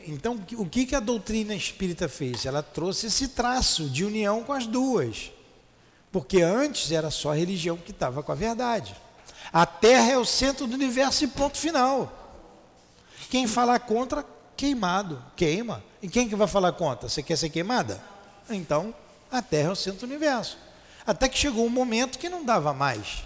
[0.00, 2.46] Então, o que, que a doutrina espírita fez?
[2.46, 5.30] Ela trouxe esse traço de união com as duas.
[6.18, 8.92] Porque antes era só a religião que estava com a verdade.
[9.52, 12.12] A Terra é o centro do universo e ponto final.
[13.30, 14.26] Quem falar contra,
[14.56, 15.80] queimado, queima.
[16.02, 17.08] E quem que vai falar contra?
[17.08, 18.02] Você quer ser queimada?
[18.50, 18.92] Então,
[19.30, 20.58] a Terra é o centro do universo.
[21.06, 23.22] Até que chegou um momento que não dava mais.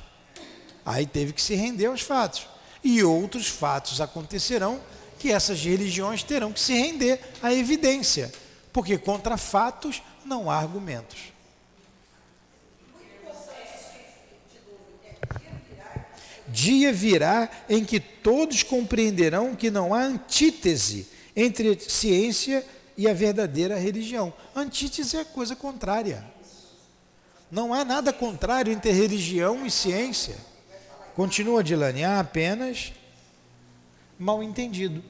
[0.85, 2.47] Aí teve que se render aos fatos.
[2.85, 4.79] E outros fatos acontecerão
[5.19, 8.31] que essas religiões terão que se render à evidência.
[8.71, 11.32] Porque contra fatos não há argumentos.
[16.53, 22.65] Dia virá em que todos compreenderão que não há antítese entre ciência
[22.97, 24.33] e a verdadeira religião.
[24.55, 26.25] Antítese é coisa contrária.
[27.51, 30.37] Não há nada contrário entre religião e ciência.
[31.17, 32.93] Continua, Dilane, há apenas
[34.19, 35.03] mal entendido.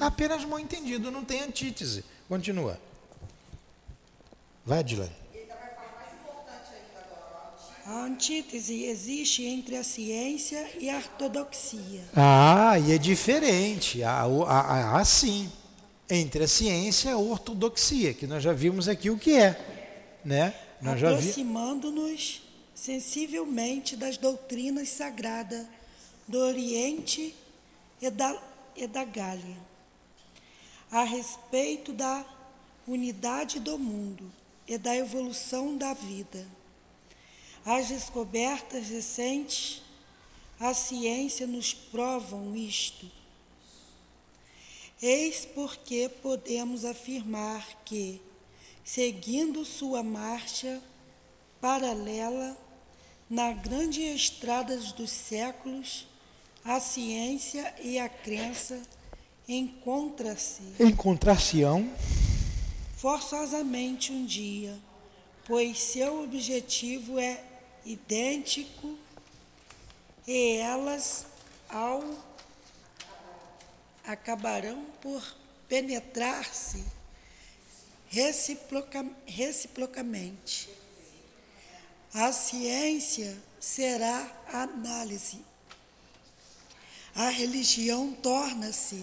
[0.00, 2.02] Apenas mal entendido, não tem antítese.
[2.28, 2.80] Continua.
[4.64, 5.21] Vai, Dilane.
[7.84, 12.04] A antítese existe entre a ciência e a ortodoxia.
[12.14, 14.04] Ah, e é diferente.
[14.04, 15.50] Há, há, há sim.
[16.08, 20.20] Entre a ciência e a ortodoxia, que nós já vimos aqui o que é.
[20.24, 20.54] Né?
[20.80, 22.42] Nós Aproximando-nos
[22.72, 25.66] sensivelmente das doutrinas sagradas
[26.28, 27.34] do Oriente
[28.00, 28.40] e da,
[28.76, 29.56] e da Gália,
[30.90, 32.24] a respeito da
[32.86, 34.30] unidade do mundo
[34.68, 36.46] e da evolução da vida
[37.64, 39.82] as descobertas recentes,
[40.58, 43.10] a ciência nos provam isto.
[45.00, 48.20] Eis porque podemos afirmar que,
[48.84, 50.80] seguindo sua marcha
[51.60, 52.56] paralela
[53.28, 56.06] na grande estrada dos séculos,
[56.64, 58.80] a ciência e a crença
[59.48, 60.62] encontram-se.
[60.78, 61.90] Encontrar-se-ão.
[62.96, 64.78] Forçosamente um dia,
[65.44, 67.51] pois seu objetivo é
[67.84, 68.98] idêntico
[70.26, 71.26] e elas
[71.68, 72.02] ao
[74.04, 75.22] acabarão por
[75.68, 76.84] penetrar-se
[78.08, 80.68] reciproca, reciprocamente.
[82.12, 85.40] A ciência será a análise.
[87.14, 89.02] A religião torna-se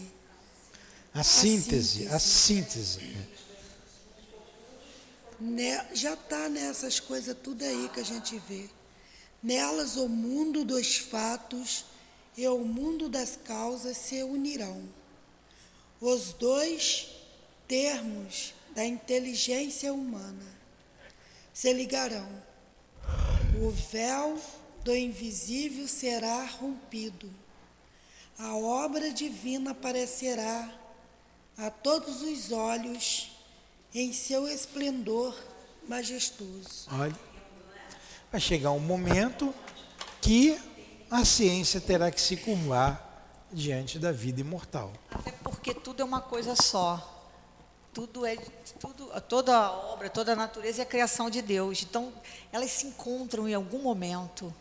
[1.14, 3.18] a, a síntese, a síntese
[5.40, 8.70] né, já está nessas coisas tudo aí que a gente vê.
[9.42, 11.86] Nelas o mundo dos fatos
[12.38, 14.82] e o mundo das causas se unirão.
[16.02, 17.08] os dois
[17.68, 20.46] termos da inteligência humana
[21.54, 22.30] se ligarão.
[23.62, 24.42] O véu
[24.84, 27.30] do invisível será rompido.
[28.38, 30.74] A obra divina aparecerá
[31.58, 33.29] a todos os olhos
[33.94, 35.36] em seu esplendor
[35.88, 36.88] majestoso.
[36.92, 37.16] Olha,
[38.32, 39.54] vai chegar um momento
[40.22, 40.60] que
[41.10, 43.08] a ciência terá que se curvar
[43.52, 44.94] diante da vida imortal.
[45.10, 47.16] Até porque tudo é uma coisa só.
[47.92, 48.36] Tudo é
[48.80, 51.82] tudo, toda a obra, toda a natureza é a criação de Deus.
[51.82, 52.14] Então,
[52.52, 54.54] elas se encontram em algum momento.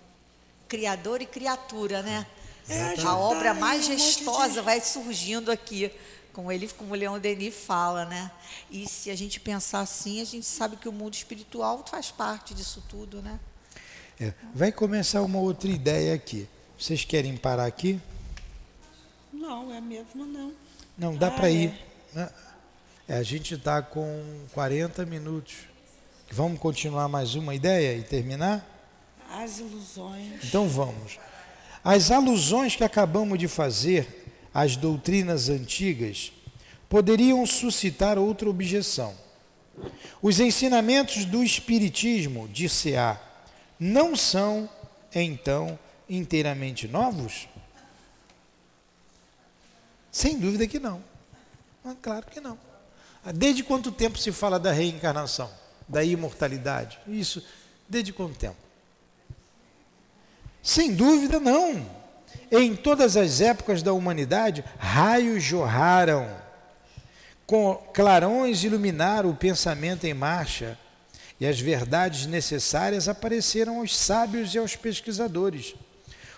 [0.67, 2.27] Criador e criatura, né?
[2.69, 5.91] É, a obra tá aí majestosa vai surgindo aqui,
[6.39, 8.31] como ele, como o Leão Denis fala, né?
[8.71, 12.55] E se a gente pensar assim, a gente sabe que o mundo espiritual faz parte
[12.55, 13.41] disso tudo, né?
[14.21, 16.49] É, vai começar uma outra ideia aqui.
[16.79, 18.01] Vocês querem parar aqui?
[19.33, 20.53] Não, é mesmo não.
[20.97, 21.53] Não, dá Ah, para é.
[21.53, 21.75] ir.
[22.15, 22.31] né?
[23.09, 25.57] É, a gente está com 40 minutos.
[26.31, 28.65] Vamos continuar mais uma ideia e terminar?
[29.29, 30.45] As ilusões.
[30.45, 31.19] Então vamos.
[31.83, 34.18] As alusões que acabamos de fazer
[34.59, 36.33] às doutrinas antigas
[36.89, 39.15] poderiam suscitar outra objeção.
[40.21, 43.21] Os ensinamentos do Espiritismo, disse A,
[43.79, 44.69] não são,
[45.15, 45.79] então,
[46.11, 47.47] inteiramente novos?
[50.11, 51.05] Sem dúvida que não.
[51.85, 52.59] Ah, claro que não.
[53.25, 55.49] Ah, Desde quanto tempo se fala da reencarnação,
[55.87, 56.99] da imortalidade?
[57.07, 57.47] Isso,
[57.89, 58.57] desde quanto tempo?
[60.61, 61.98] Sem dúvida, não.
[62.51, 66.29] Em todas as épocas da humanidade, raios jorraram,
[67.47, 70.79] com clarões iluminaram o pensamento em marcha,
[71.41, 75.75] e as verdades necessárias apareceram aos sábios e aos pesquisadores.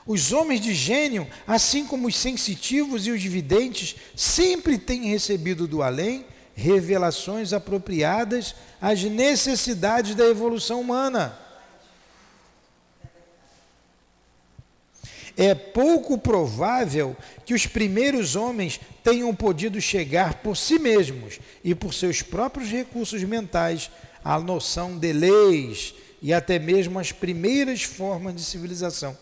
[0.07, 5.83] Os homens de gênio, assim como os sensitivos e os videntes, sempre têm recebido do
[5.83, 11.39] além revelações apropriadas às necessidades da evolução humana.
[15.37, 21.95] É pouco provável que os primeiros homens tenham podido chegar por si mesmos e por
[21.95, 23.91] seus próprios recursos mentais
[24.25, 29.17] à noção de leis e até mesmo as primeiras formas de civilização.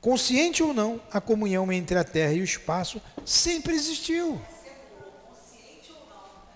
[0.00, 4.40] Consciente ou não, a comunhão entre a terra e o espaço sempre existiu.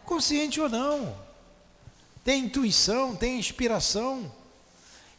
[0.05, 1.15] Consciente ou não.
[2.25, 4.33] Tem intuição, tem inspiração.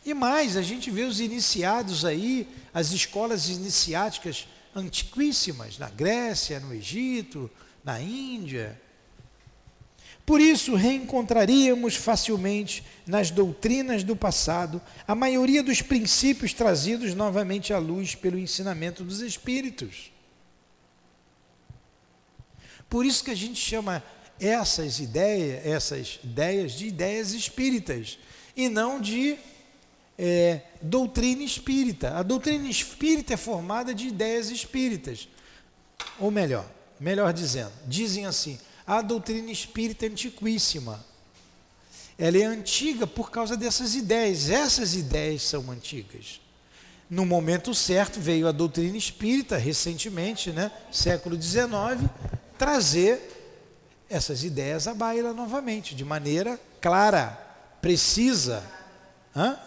[0.06, 6.72] E mais, a gente vê os iniciados aí, as escolas iniciáticas antiquíssimas, na Grécia, no
[6.72, 7.50] Egito,
[7.84, 8.80] na Índia.
[10.24, 17.80] Por isso, reencontraríamos facilmente nas doutrinas do passado a maioria dos princípios trazidos novamente à
[17.80, 20.12] luz pelo ensinamento dos Espíritos.
[22.88, 24.04] Por isso que a gente chama
[24.40, 28.20] essas ideias, essas ideias de ideias espíritas
[28.56, 29.38] e não de
[30.18, 32.18] é, doutrina espírita.
[32.18, 35.28] A doutrina espírita é formada de ideias espíritas.
[36.20, 36.66] Ou melhor,
[37.00, 41.04] melhor dizendo, dizem assim, a doutrina espírita é antiquíssima.
[42.18, 44.50] Ela é antiga por causa dessas ideias.
[44.50, 46.40] Essas ideias são antigas.
[47.10, 51.70] No momento certo veio a doutrina espírita, recentemente, né, século XIX,
[52.58, 53.36] trazer
[54.10, 57.30] essas ideias à baila novamente, de maneira clara,
[57.82, 58.64] precisa.
[59.36, 59.60] Hã?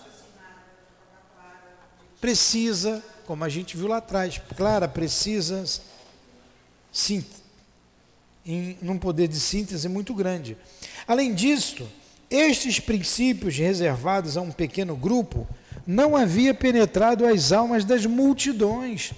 [2.20, 5.64] Precisa, como a gente viu lá atrás, clara, precisa,
[6.92, 7.24] sim,
[8.44, 10.56] em num poder de síntese muito grande.
[11.06, 11.86] Além disso,
[12.30, 15.46] estes princípios reservados a um pequeno grupo
[15.86, 19.12] não havia penetrado as almas das multidões.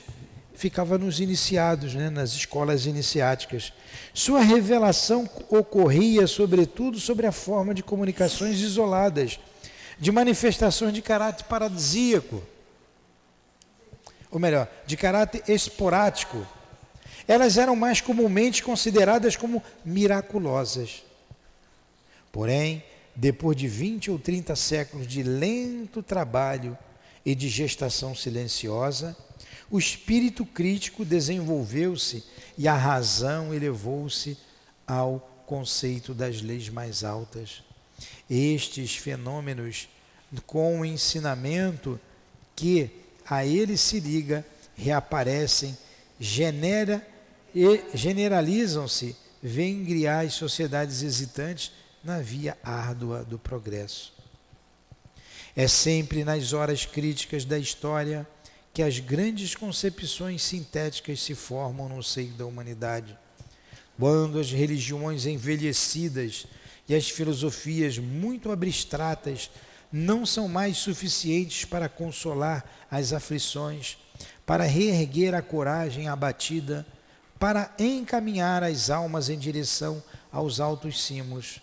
[0.55, 3.73] Ficava nos iniciados, né, nas escolas iniciáticas.
[4.13, 9.41] Sua revelação ocorria, sobretudo, sobre a forma de comunicações isoladas,
[9.99, 12.43] de manifestações de caráter paradisíaco,
[14.31, 16.47] ou melhor, de caráter esporádico.
[17.27, 21.03] Elas eram mais comumente consideradas como miraculosas.
[22.33, 22.83] Porém,
[23.15, 26.77] depois de 20 ou 30 séculos de lento trabalho
[27.25, 29.17] e de gestação silenciosa,
[29.71, 32.25] o espírito crítico desenvolveu-se
[32.57, 34.37] e a razão elevou-se
[34.87, 37.63] ao conceito das leis mais altas.
[38.29, 39.89] Estes fenômenos,
[40.47, 42.01] com o ensinamento
[42.55, 42.91] que
[43.31, 45.79] a ele se liga, reaparecem,
[46.19, 47.07] genera
[47.55, 51.71] e generalizam-se, vêm criar as sociedades hesitantes
[52.03, 54.13] na via árdua do progresso.
[55.55, 58.27] É sempre nas horas críticas da história
[58.73, 63.17] que as grandes concepções sintéticas se formam no seio da humanidade.
[63.99, 66.47] quando as religiões envelhecidas
[66.89, 69.51] e as filosofias muito abstratas
[69.93, 73.99] não são mais suficientes para consolar as aflições,
[74.47, 76.87] para reerguer a coragem abatida,
[77.39, 81.61] para encaminhar as almas em direção aos altos cimos.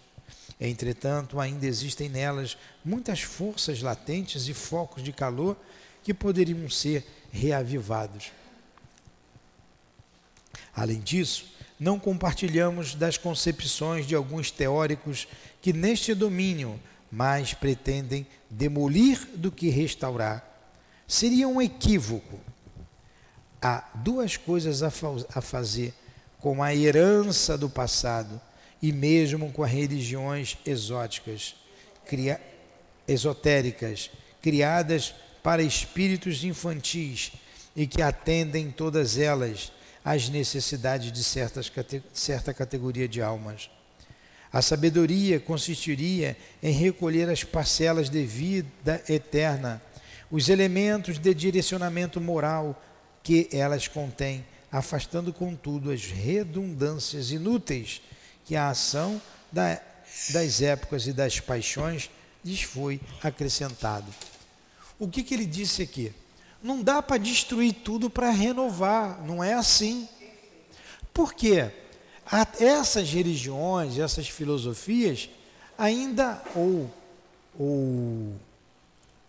[0.59, 5.55] Entretanto, ainda existem nelas muitas forças latentes e focos de calor
[6.03, 8.31] que poderiam ser reavivados.
[10.75, 11.45] Além disso,
[11.79, 15.27] não compartilhamos das concepções de alguns teóricos
[15.61, 16.79] que neste domínio
[17.11, 20.43] mais pretendem demolir do que restaurar.
[21.07, 22.39] Seria um equívoco.
[23.61, 25.93] Há duas coisas a, fa a fazer
[26.39, 28.39] com a herança do passado
[28.81, 31.55] e mesmo com as religiões exóticas,
[32.05, 32.39] cria
[33.07, 37.31] esotéricas, criadas para espíritos infantis
[37.75, 39.71] e que atendem todas elas
[40.03, 41.71] às necessidades de certas,
[42.13, 43.69] certa categoria de almas.
[44.57, 49.79] A sabedoria consistiria em recolher as parcelas de vida eterna,
[50.31, 52.83] os elementos de direcionamento moral
[53.21, 58.01] que elas contêm, afastando, contudo, as redundâncias inúteis
[58.45, 59.79] que a ação da,
[60.31, 62.09] das épocas e das paixões
[62.43, 64.11] lhes foi acrescentado.
[64.97, 66.11] O que, que ele disse aqui?
[66.63, 70.09] Não dá para destruir tudo para renovar, não é assim.
[71.13, 71.71] Por quê?
[72.59, 75.29] Essas religiões, essas filosofias,
[75.77, 76.91] ainda, ou,
[77.57, 78.35] ou,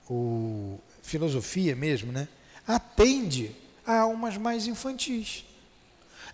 [0.09, 2.29] ou filosofia mesmo, né?
[2.69, 5.45] atende a almas mais infantis.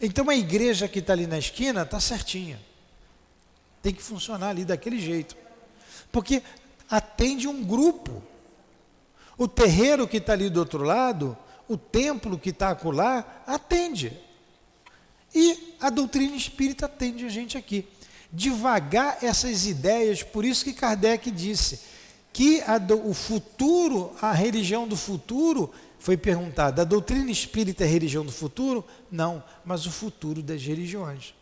[0.01, 2.61] Então a igreja que está ali na esquina está certinha.
[3.81, 5.37] Tem que funcionar ali daquele jeito.
[6.11, 6.43] Porque
[6.91, 8.21] atende um grupo.
[9.39, 11.37] O terreiro que está ali do outro lado,
[11.69, 14.13] o templo que está acolá, atende.
[15.33, 17.87] E a doutrina espírita atende a gente aqui.
[18.33, 21.81] Devagar essas ideias, por isso que Kardec disse
[22.33, 27.91] que do, o futuro, a religião do futuro, foi perguntada, a doutrina espírita é a
[27.91, 28.83] religião do futuro?
[29.11, 31.35] Não, mas o futuro das religiões.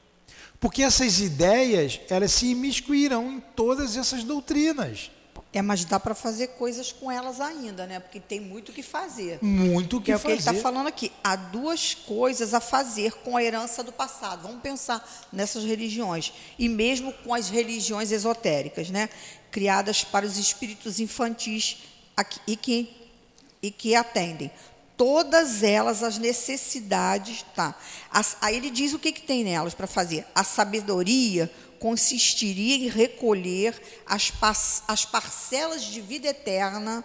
[0.59, 5.09] Porque essas ideias, elas se imiscuirão em todas essas doutrinas.
[5.55, 8.01] É, mas dá para fazer coisas com elas ainda, né?
[8.01, 9.39] Porque tem muito o que fazer.
[9.43, 10.25] Muito o que, que é fazer.
[10.25, 11.13] o que ele está falando aqui.
[11.23, 14.43] Há duas coisas a fazer com a herança do passado.
[14.43, 16.33] Vamos pensar nessas religiões.
[16.59, 19.11] E mesmo com as religiões esotéricas, né?
[19.51, 21.83] Criadas para os espíritos infantis
[22.47, 22.91] e que,
[23.63, 24.51] e que atendem.
[24.97, 27.75] Todas elas as necessidades, tá?
[28.11, 30.27] As, aí ele diz o que, que tem nelas para fazer.
[30.35, 33.75] A sabedoria, consistiria em recolher
[34.07, 34.33] as,
[34.87, 37.03] as parcelas de vida eterna,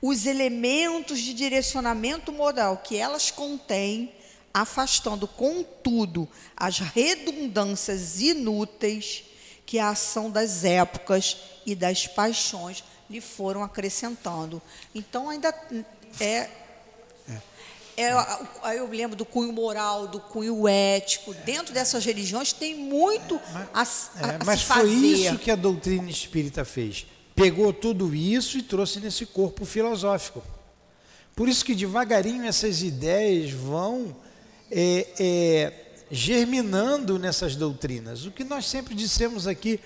[0.00, 4.14] os elementos de direcionamento moral que elas contêm,
[4.52, 9.24] afastando, contudo, as redundâncias inúteis
[9.66, 11.36] que a ação das épocas
[11.66, 14.62] e das paixões lhe foram acrescentando.
[14.94, 15.52] Então, ainda
[16.20, 16.48] é
[17.96, 18.12] é,
[18.62, 21.32] aí eu lembro do cunho moral, do cunho ético.
[21.44, 23.40] Dentro dessas religiões tem muito
[23.72, 27.06] a, a, é, mas se foi isso que a doutrina espírita fez.
[27.34, 30.42] Pegou tudo isso e trouxe nesse corpo filosófico.
[31.34, 34.16] Por isso que devagarinho essas ideias vão
[34.70, 35.72] é, é,
[36.10, 38.24] germinando nessas doutrinas.
[38.24, 39.80] O que nós sempre dissemos aqui,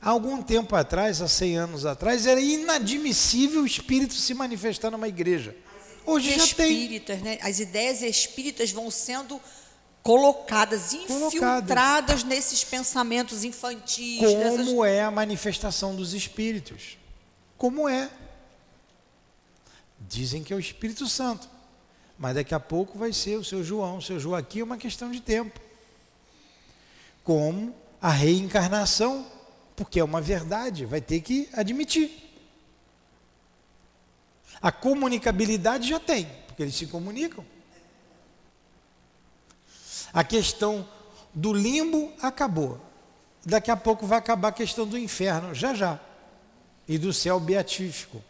[0.00, 5.08] há algum tempo atrás, há 100 anos atrás, era inadmissível o espírito se manifestar numa
[5.08, 5.56] igreja.
[6.06, 7.24] Hoje já espíritas, tem.
[7.24, 7.38] Né?
[7.42, 9.40] As ideias espíritas vão sendo
[10.02, 14.18] colocadas, infiltradas nesses pensamentos infantis.
[14.18, 14.94] Como nessas...
[14.96, 16.96] é a manifestação dos espíritos?
[17.56, 18.10] Como é?
[20.08, 21.48] Dizem que é o Espírito Santo,
[22.18, 25.10] mas daqui a pouco vai ser o seu João, o seu Joaquim, é uma questão
[25.10, 25.60] de tempo.
[27.22, 29.26] Como a reencarnação,
[29.76, 32.29] porque é uma verdade, vai ter que admitir.
[34.62, 37.44] A comunicabilidade já tem, porque eles se comunicam.
[40.12, 40.86] A questão
[41.32, 42.80] do limbo acabou.
[43.44, 45.98] Daqui a pouco vai acabar a questão do inferno, já já.
[46.86, 48.22] E do céu beatífico.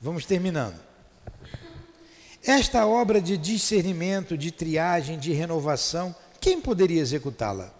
[0.00, 0.78] Vamos terminando.
[2.42, 7.72] Esta obra de discernimento, de triagem, de renovação, quem poderia executá-la?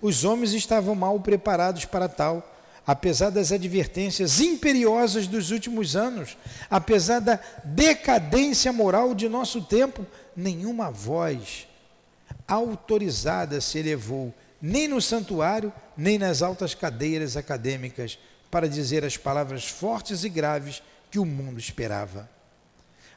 [0.00, 2.51] Os homens estavam mal preparados para tal
[2.86, 6.36] apesar das advertências imperiosas dos últimos anos,
[6.68, 10.06] apesar da decadência moral de nosso tempo,
[10.36, 11.68] nenhuma voz
[12.46, 18.18] autorizada se elevou, nem no santuário, nem nas altas cadeiras acadêmicas,
[18.50, 22.28] para dizer as palavras fortes e graves que o mundo esperava.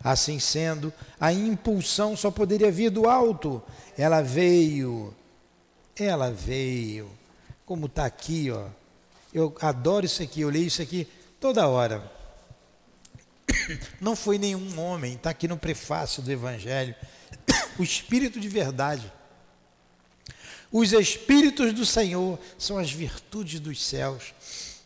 [0.03, 3.61] Assim sendo, a impulsão só poderia vir do alto.
[3.97, 5.13] Ela veio,
[5.95, 7.09] ela veio,
[7.65, 8.67] como está aqui, ó.
[9.35, 11.05] Eu adoro isso aqui, eu leio isso aqui
[11.41, 12.09] toda hora.
[13.99, 16.95] Não foi nenhum homem, está aqui no prefácio do Evangelho.
[17.77, 19.11] O Espírito de verdade.
[20.71, 24.33] Os Espíritos do Senhor são as virtudes dos céus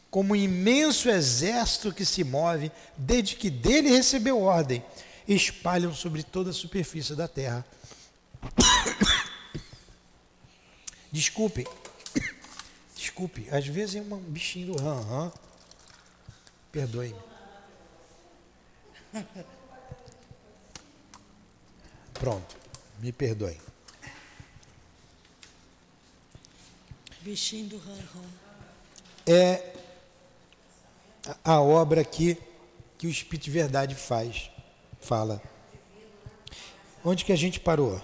[0.10, 4.84] como um imenso exército que se move, desde que dele recebeu ordem,
[5.28, 7.64] espalham sobre toda a superfície da terra.
[11.12, 11.68] Desculpe,
[13.20, 15.34] desculpe, às vezes é um bichinho do ram, ram.
[16.72, 17.20] Perdoe-me.
[22.13, 22.55] Pronto,
[22.99, 23.59] me perdoe.
[27.22, 28.26] Bichinho do ram, ram.
[29.28, 29.74] É
[31.43, 32.38] a obra que,
[32.97, 34.49] que o Espírito de Verdade faz,
[35.01, 35.41] fala.
[37.03, 38.01] Onde que a gente parou?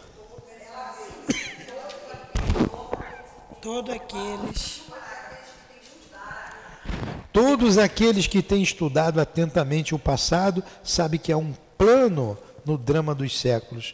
[3.62, 4.86] Todos aqueles.
[7.36, 13.14] Todos aqueles que têm estudado atentamente o passado sabem que há um plano no drama
[13.14, 13.94] dos séculos.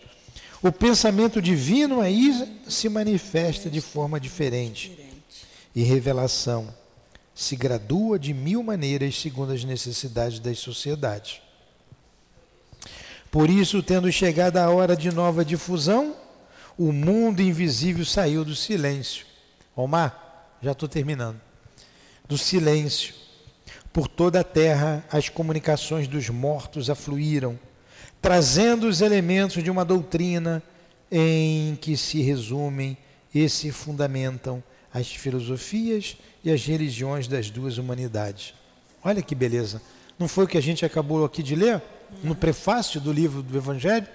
[0.61, 4.95] O pensamento divino aí se manifesta de forma diferente.
[5.73, 6.71] E revelação
[7.33, 11.41] se gradua de mil maneiras segundo as necessidades das sociedades.
[13.31, 16.15] Por isso, tendo chegado a hora de nova difusão,
[16.77, 19.25] o mundo invisível saiu do silêncio.
[19.75, 21.41] Omar, já estou terminando.
[22.27, 23.20] Do silêncio.
[23.93, 27.59] Por toda a terra, as comunicações dos mortos afluíram,
[28.21, 30.63] trazendo os elementos de uma doutrina
[31.11, 32.97] em que se resumem
[33.33, 34.63] e se fundamentam
[34.93, 38.53] as filosofias e as religiões das duas humanidades.
[39.03, 39.81] Olha que beleza.
[40.17, 41.81] Não foi o que a gente acabou aqui de ler
[42.23, 44.07] no prefácio do livro do Evangelho?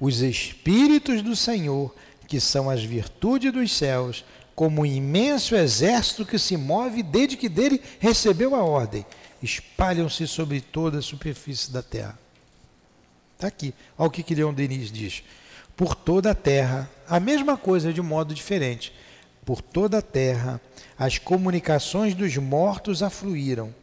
[0.00, 1.94] Os Espíritos do Senhor,
[2.26, 4.24] que são as virtudes dos céus,
[4.54, 9.04] como um imenso exército que se move desde que dele recebeu a ordem,
[9.42, 12.18] espalham-se sobre toda a superfície da terra.
[13.34, 13.74] Está aqui.
[13.98, 15.22] Olha o que, que Leon Denis diz.
[15.76, 18.92] Por toda a terra, a mesma coisa de um modo diferente
[19.44, 20.60] por toda a terra,
[20.96, 23.74] as comunicações dos mortos afluíram,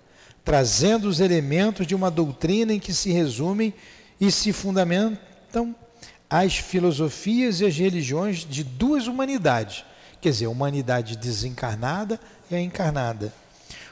[0.43, 3.74] trazendo os elementos de uma doutrina em que se resumem
[4.20, 5.76] e se fundamentam
[6.30, 9.84] as filosofias e as religiões de duas humanidades,
[10.22, 13.34] quer dizer, a humanidade desencarnada e a encarnada.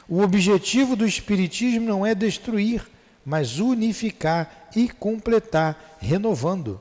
[0.08, 2.82] O objetivo do Espiritismo não é destruir,
[3.24, 6.80] mas unificar e completar, renovando.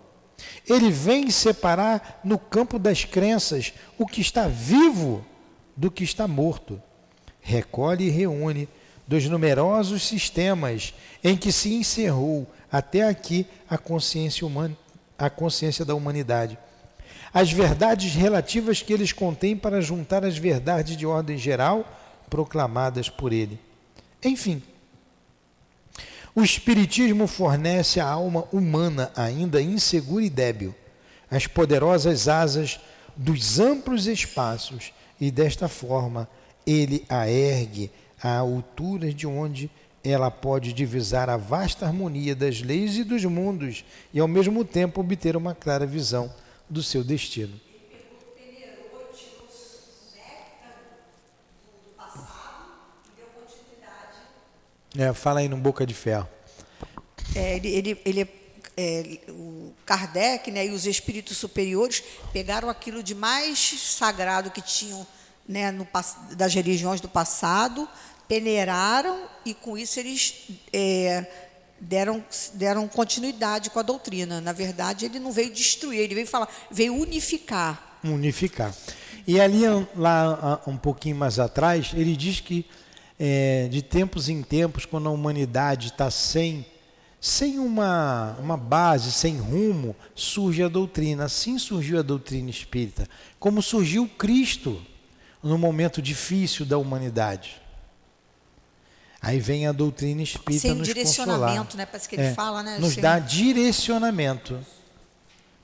[0.68, 5.26] Ele vem separar no campo das crenças o que está vivo
[5.76, 6.82] do que está morto.
[7.42, 8.70] Recolhe e reúne
[9.08, 10.94] dos numerosos sistemas
[11.24, 14.78] em que se encerrou até aqui a consciência humana,
[15.18, 16.58] a consciência da humanidade.
[17.38, 21.86] As verdades relativas que eles contêm para juntar as verdades de ordem geral
[22.32, 23.60] proclamadas por ele.
[24.26, 24.60] Enfim,
[26.34, 30.74] o Espiritismo fornece à alma humana, ainda insegura e débil,
[31.30, 32.80] as poderosas asas
[33.16, 36.28] dos amplos espaços e, desta forma,
[36.66, 39.70] ele a ergue à altura de onde
[40.04, 45.02] ela pode divisar a vasta harmonia das leis e dos mundos e, ao mesmo tempo,
[45.02, 46.34] obter uma clara visão
[46.70, 47.60] do seu destino.
[54.98, 56.28] É, fala aí no Boca de Ferro.
[57.36, 58.30] É, ele, ele, ele
[58.76, 62.04] é, o Kardec né, e os espíritos superiores
[62.34, 65.06] pegaram aquilo de mais sagrado que tinham
[65.48, 65.88] né, no,
[66.36, 67.88] das religiões do passado,
[68.28, 71.47] peneiraram e com isso eles é,
[71.80, 72.24] deram,
[72.54, 74.42] deram continuidade com a doutrina.
[74.42, 78.00] Na verdade, ele não veio destruir, ele veio falar, veio unificar.
[78.04, 78.74] Unificar.
[79.28, 79.64] E ali,
[79.96, 82.66] lá um pouquinho mais atrás, ele diz que
[83.20, 86.66] é, de tempos em tempos, quando a humanidade está sem,
[87.20, 91.26] sem uma, uma base, sem rumo, surge a doutrina.
[91.26, 93.08] Assim surgiu a doutrina espírita,
[93.40, 94.82] como surgiu Cristo
[95.42, 97.67] no momento difícil da humanidade.
[99.28, 101.76] Aí vem a doutrina espírita Sem nos direcionamento, consolar.
[101.76, 101.86] né?
[101.86, 102.78] Parece que ele é, fala, né?
[102.80, 103.04] Nos Sem...
[103.04, 104.66] dá direcionamento.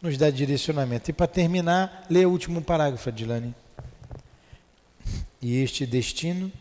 [0.01, 1.09] Nos dá direcionamento.
[1.09, 3.55] E para terminar, lê o último parágrafo, Adilane.
[5.41, 6.51] E este destino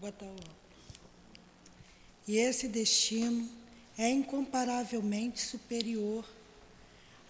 [0.00, 0.34] botar o
[2.26, 3.48] E esse destino
[3.96, 6.24] é incomparavelmente superior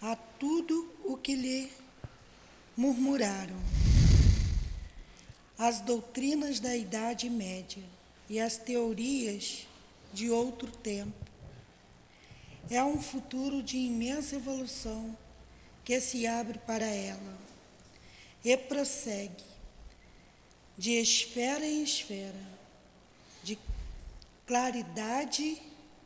[0.01, 1.71] a tudo o que lhe
[2.75, 3.57] murmuraram.
[5.57, 7.83] As doutrinas da Idade Média
[8.29, 9.67] e as teorias
[10.13, 11.13] de outro tempo.
[12.69, 15.17] É um futuro de imensa evolução
[15.83, 17.37] que se abre para ela
[18.43, 19.43] e prossegue
[20.77, 22.53] de esfera em esfera,
[23.43, 23.57] de
[24.45, 25.61] claridade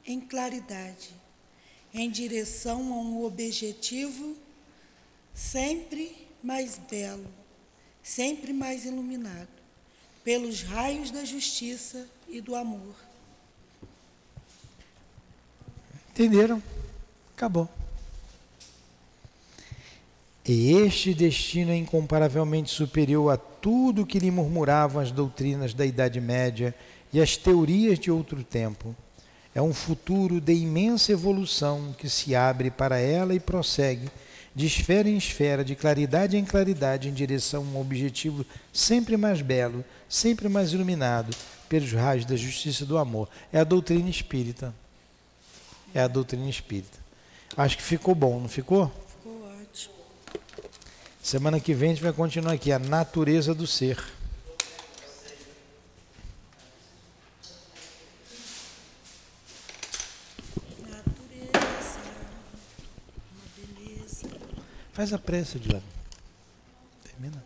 [0.06, 1.10] em claridade,
[1.94, 4.36] em direção a um objetivo
[5.34, 7.28] sempre mais belo,
[8.08, 9.50] sempre mais iluminado,
[10.24, 12.96] pelos raios da justiça e do amor.
[16.12, 16.64] Entenderam?
[17.36, 17.70] Acabou.
[20.46, 26.22] E este destino é incomparavelmente superior a tudo que lhe murmuravam as doutrinas da Idade
[26.22, 26.74] Média
[27.12, 28.96] e as teorias de outro tempo.
[29.54, 34.10] É um futuro de imensa evolução que se abre para ela e prossegue
[34.58, 38.44] de esfera em esfera, de claridade em claridade, em direção a um objetivo
[38.74, 41.30] sempre mais belo, sempre mais iluminado
[41.70, 43.30] pelos raios da justiça e do amor.
[43.54, 44.74] É a doutrina espírita.
[45.94, 46.98] É a doutrina espírita.
[47.56, 48.92] Acho que ficou bom, não ficou?
[51.22, 54.04] Semana que vem a gente vai continuar aqui, a natureza do ser.
[60.82, 62.00] Natureza,
[63.30, 64.28] uma beleza.
[64.98, 65.84] Faz a prece, Diana.
[67.04, 67.46] Termina.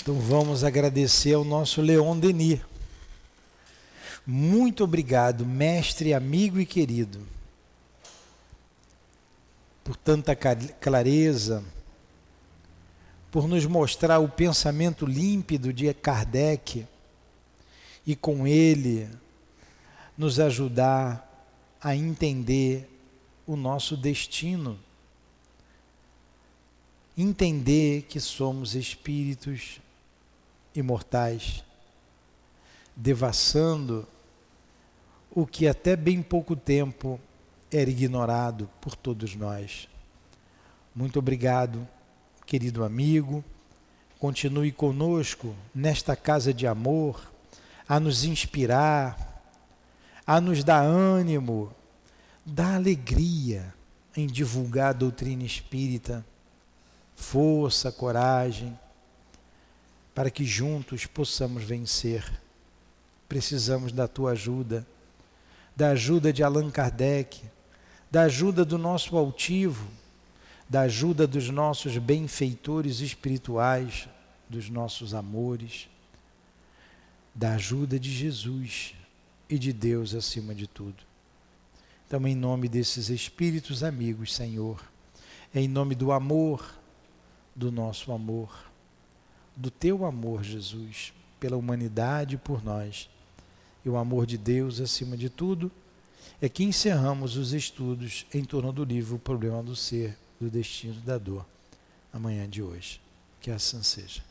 [0.00, 2.60] Então vamos agradecer ao nosso Leon Denis.
[4.24, 7.26] Muito obrigado, mestre, amigo e querido
[9.82, 11.64] por tanta clareza,
[13.32, 16.86] por nos mostrar o pensamento límpido de Kardec
[18.06, 19.10] e com ele
[20.16, 21.27] nos ajudar
[21.80, 22.88] a entender
[23.46, 24.78] o nosso destino.
[27.16, 29.80] Entender que somos espíritos
[30.74, 31.64] imortais,
[32.94, 34.06] devassando
[35.30, 37.20] o que até bem pouco tempo
[37.70, 39.88] era ignorado por todos nós.
[40.94, 41.86] Muito obrigado,
[42.46, 43.44] querido amigo.
[44.18, 47.32] Continue conosco nesta casa de amor,
[47.88, 49.27] a nos inspirar,
[50.28, 51.74] a nos dar ânimo,
[52.44, 53.74] dar alegria
[54.14, 56.22] em divulgar a doutrina espírita,
[57.16, 58.78] força, coragem,
[60.14, 62.30] para que juntos possamos vencer.
[63.26, 64.86] Precisamos da tua ajuda,
[65.74, 67.40] da ajuda de Allan Kardec
[68.10, 69.88] da ajuda do nosso altivo,
[70.68, 74.08] da ajuda dos nossos benfeitores espirituais,
[74.46, 75.88] dos nossos amores,
[77.34, 78.97] da ajuda de Jesus
[79.48, 81.02] e de Deus acima de tudo.
[82.06, 84.82] Então, em nome desses espíritos amigos, Senhor,
[85.54, 86.74] em nome do amor,
[87.54, 88.70] do nosso amor,
[89.56, 93.08] do teu amor, Jesus, pela humanidade e por nós,
[93.84, 95.70] e o amor de Deus acima de tudo
[96.40, 101.00] é que encerramos os estudos em torno do livro O Problema do Ser, do Destino
[101.00, 101.44] da Dor,
[102.12, 103.00] amanhã de hoje.
[103.40, 104.27] Que assim seja.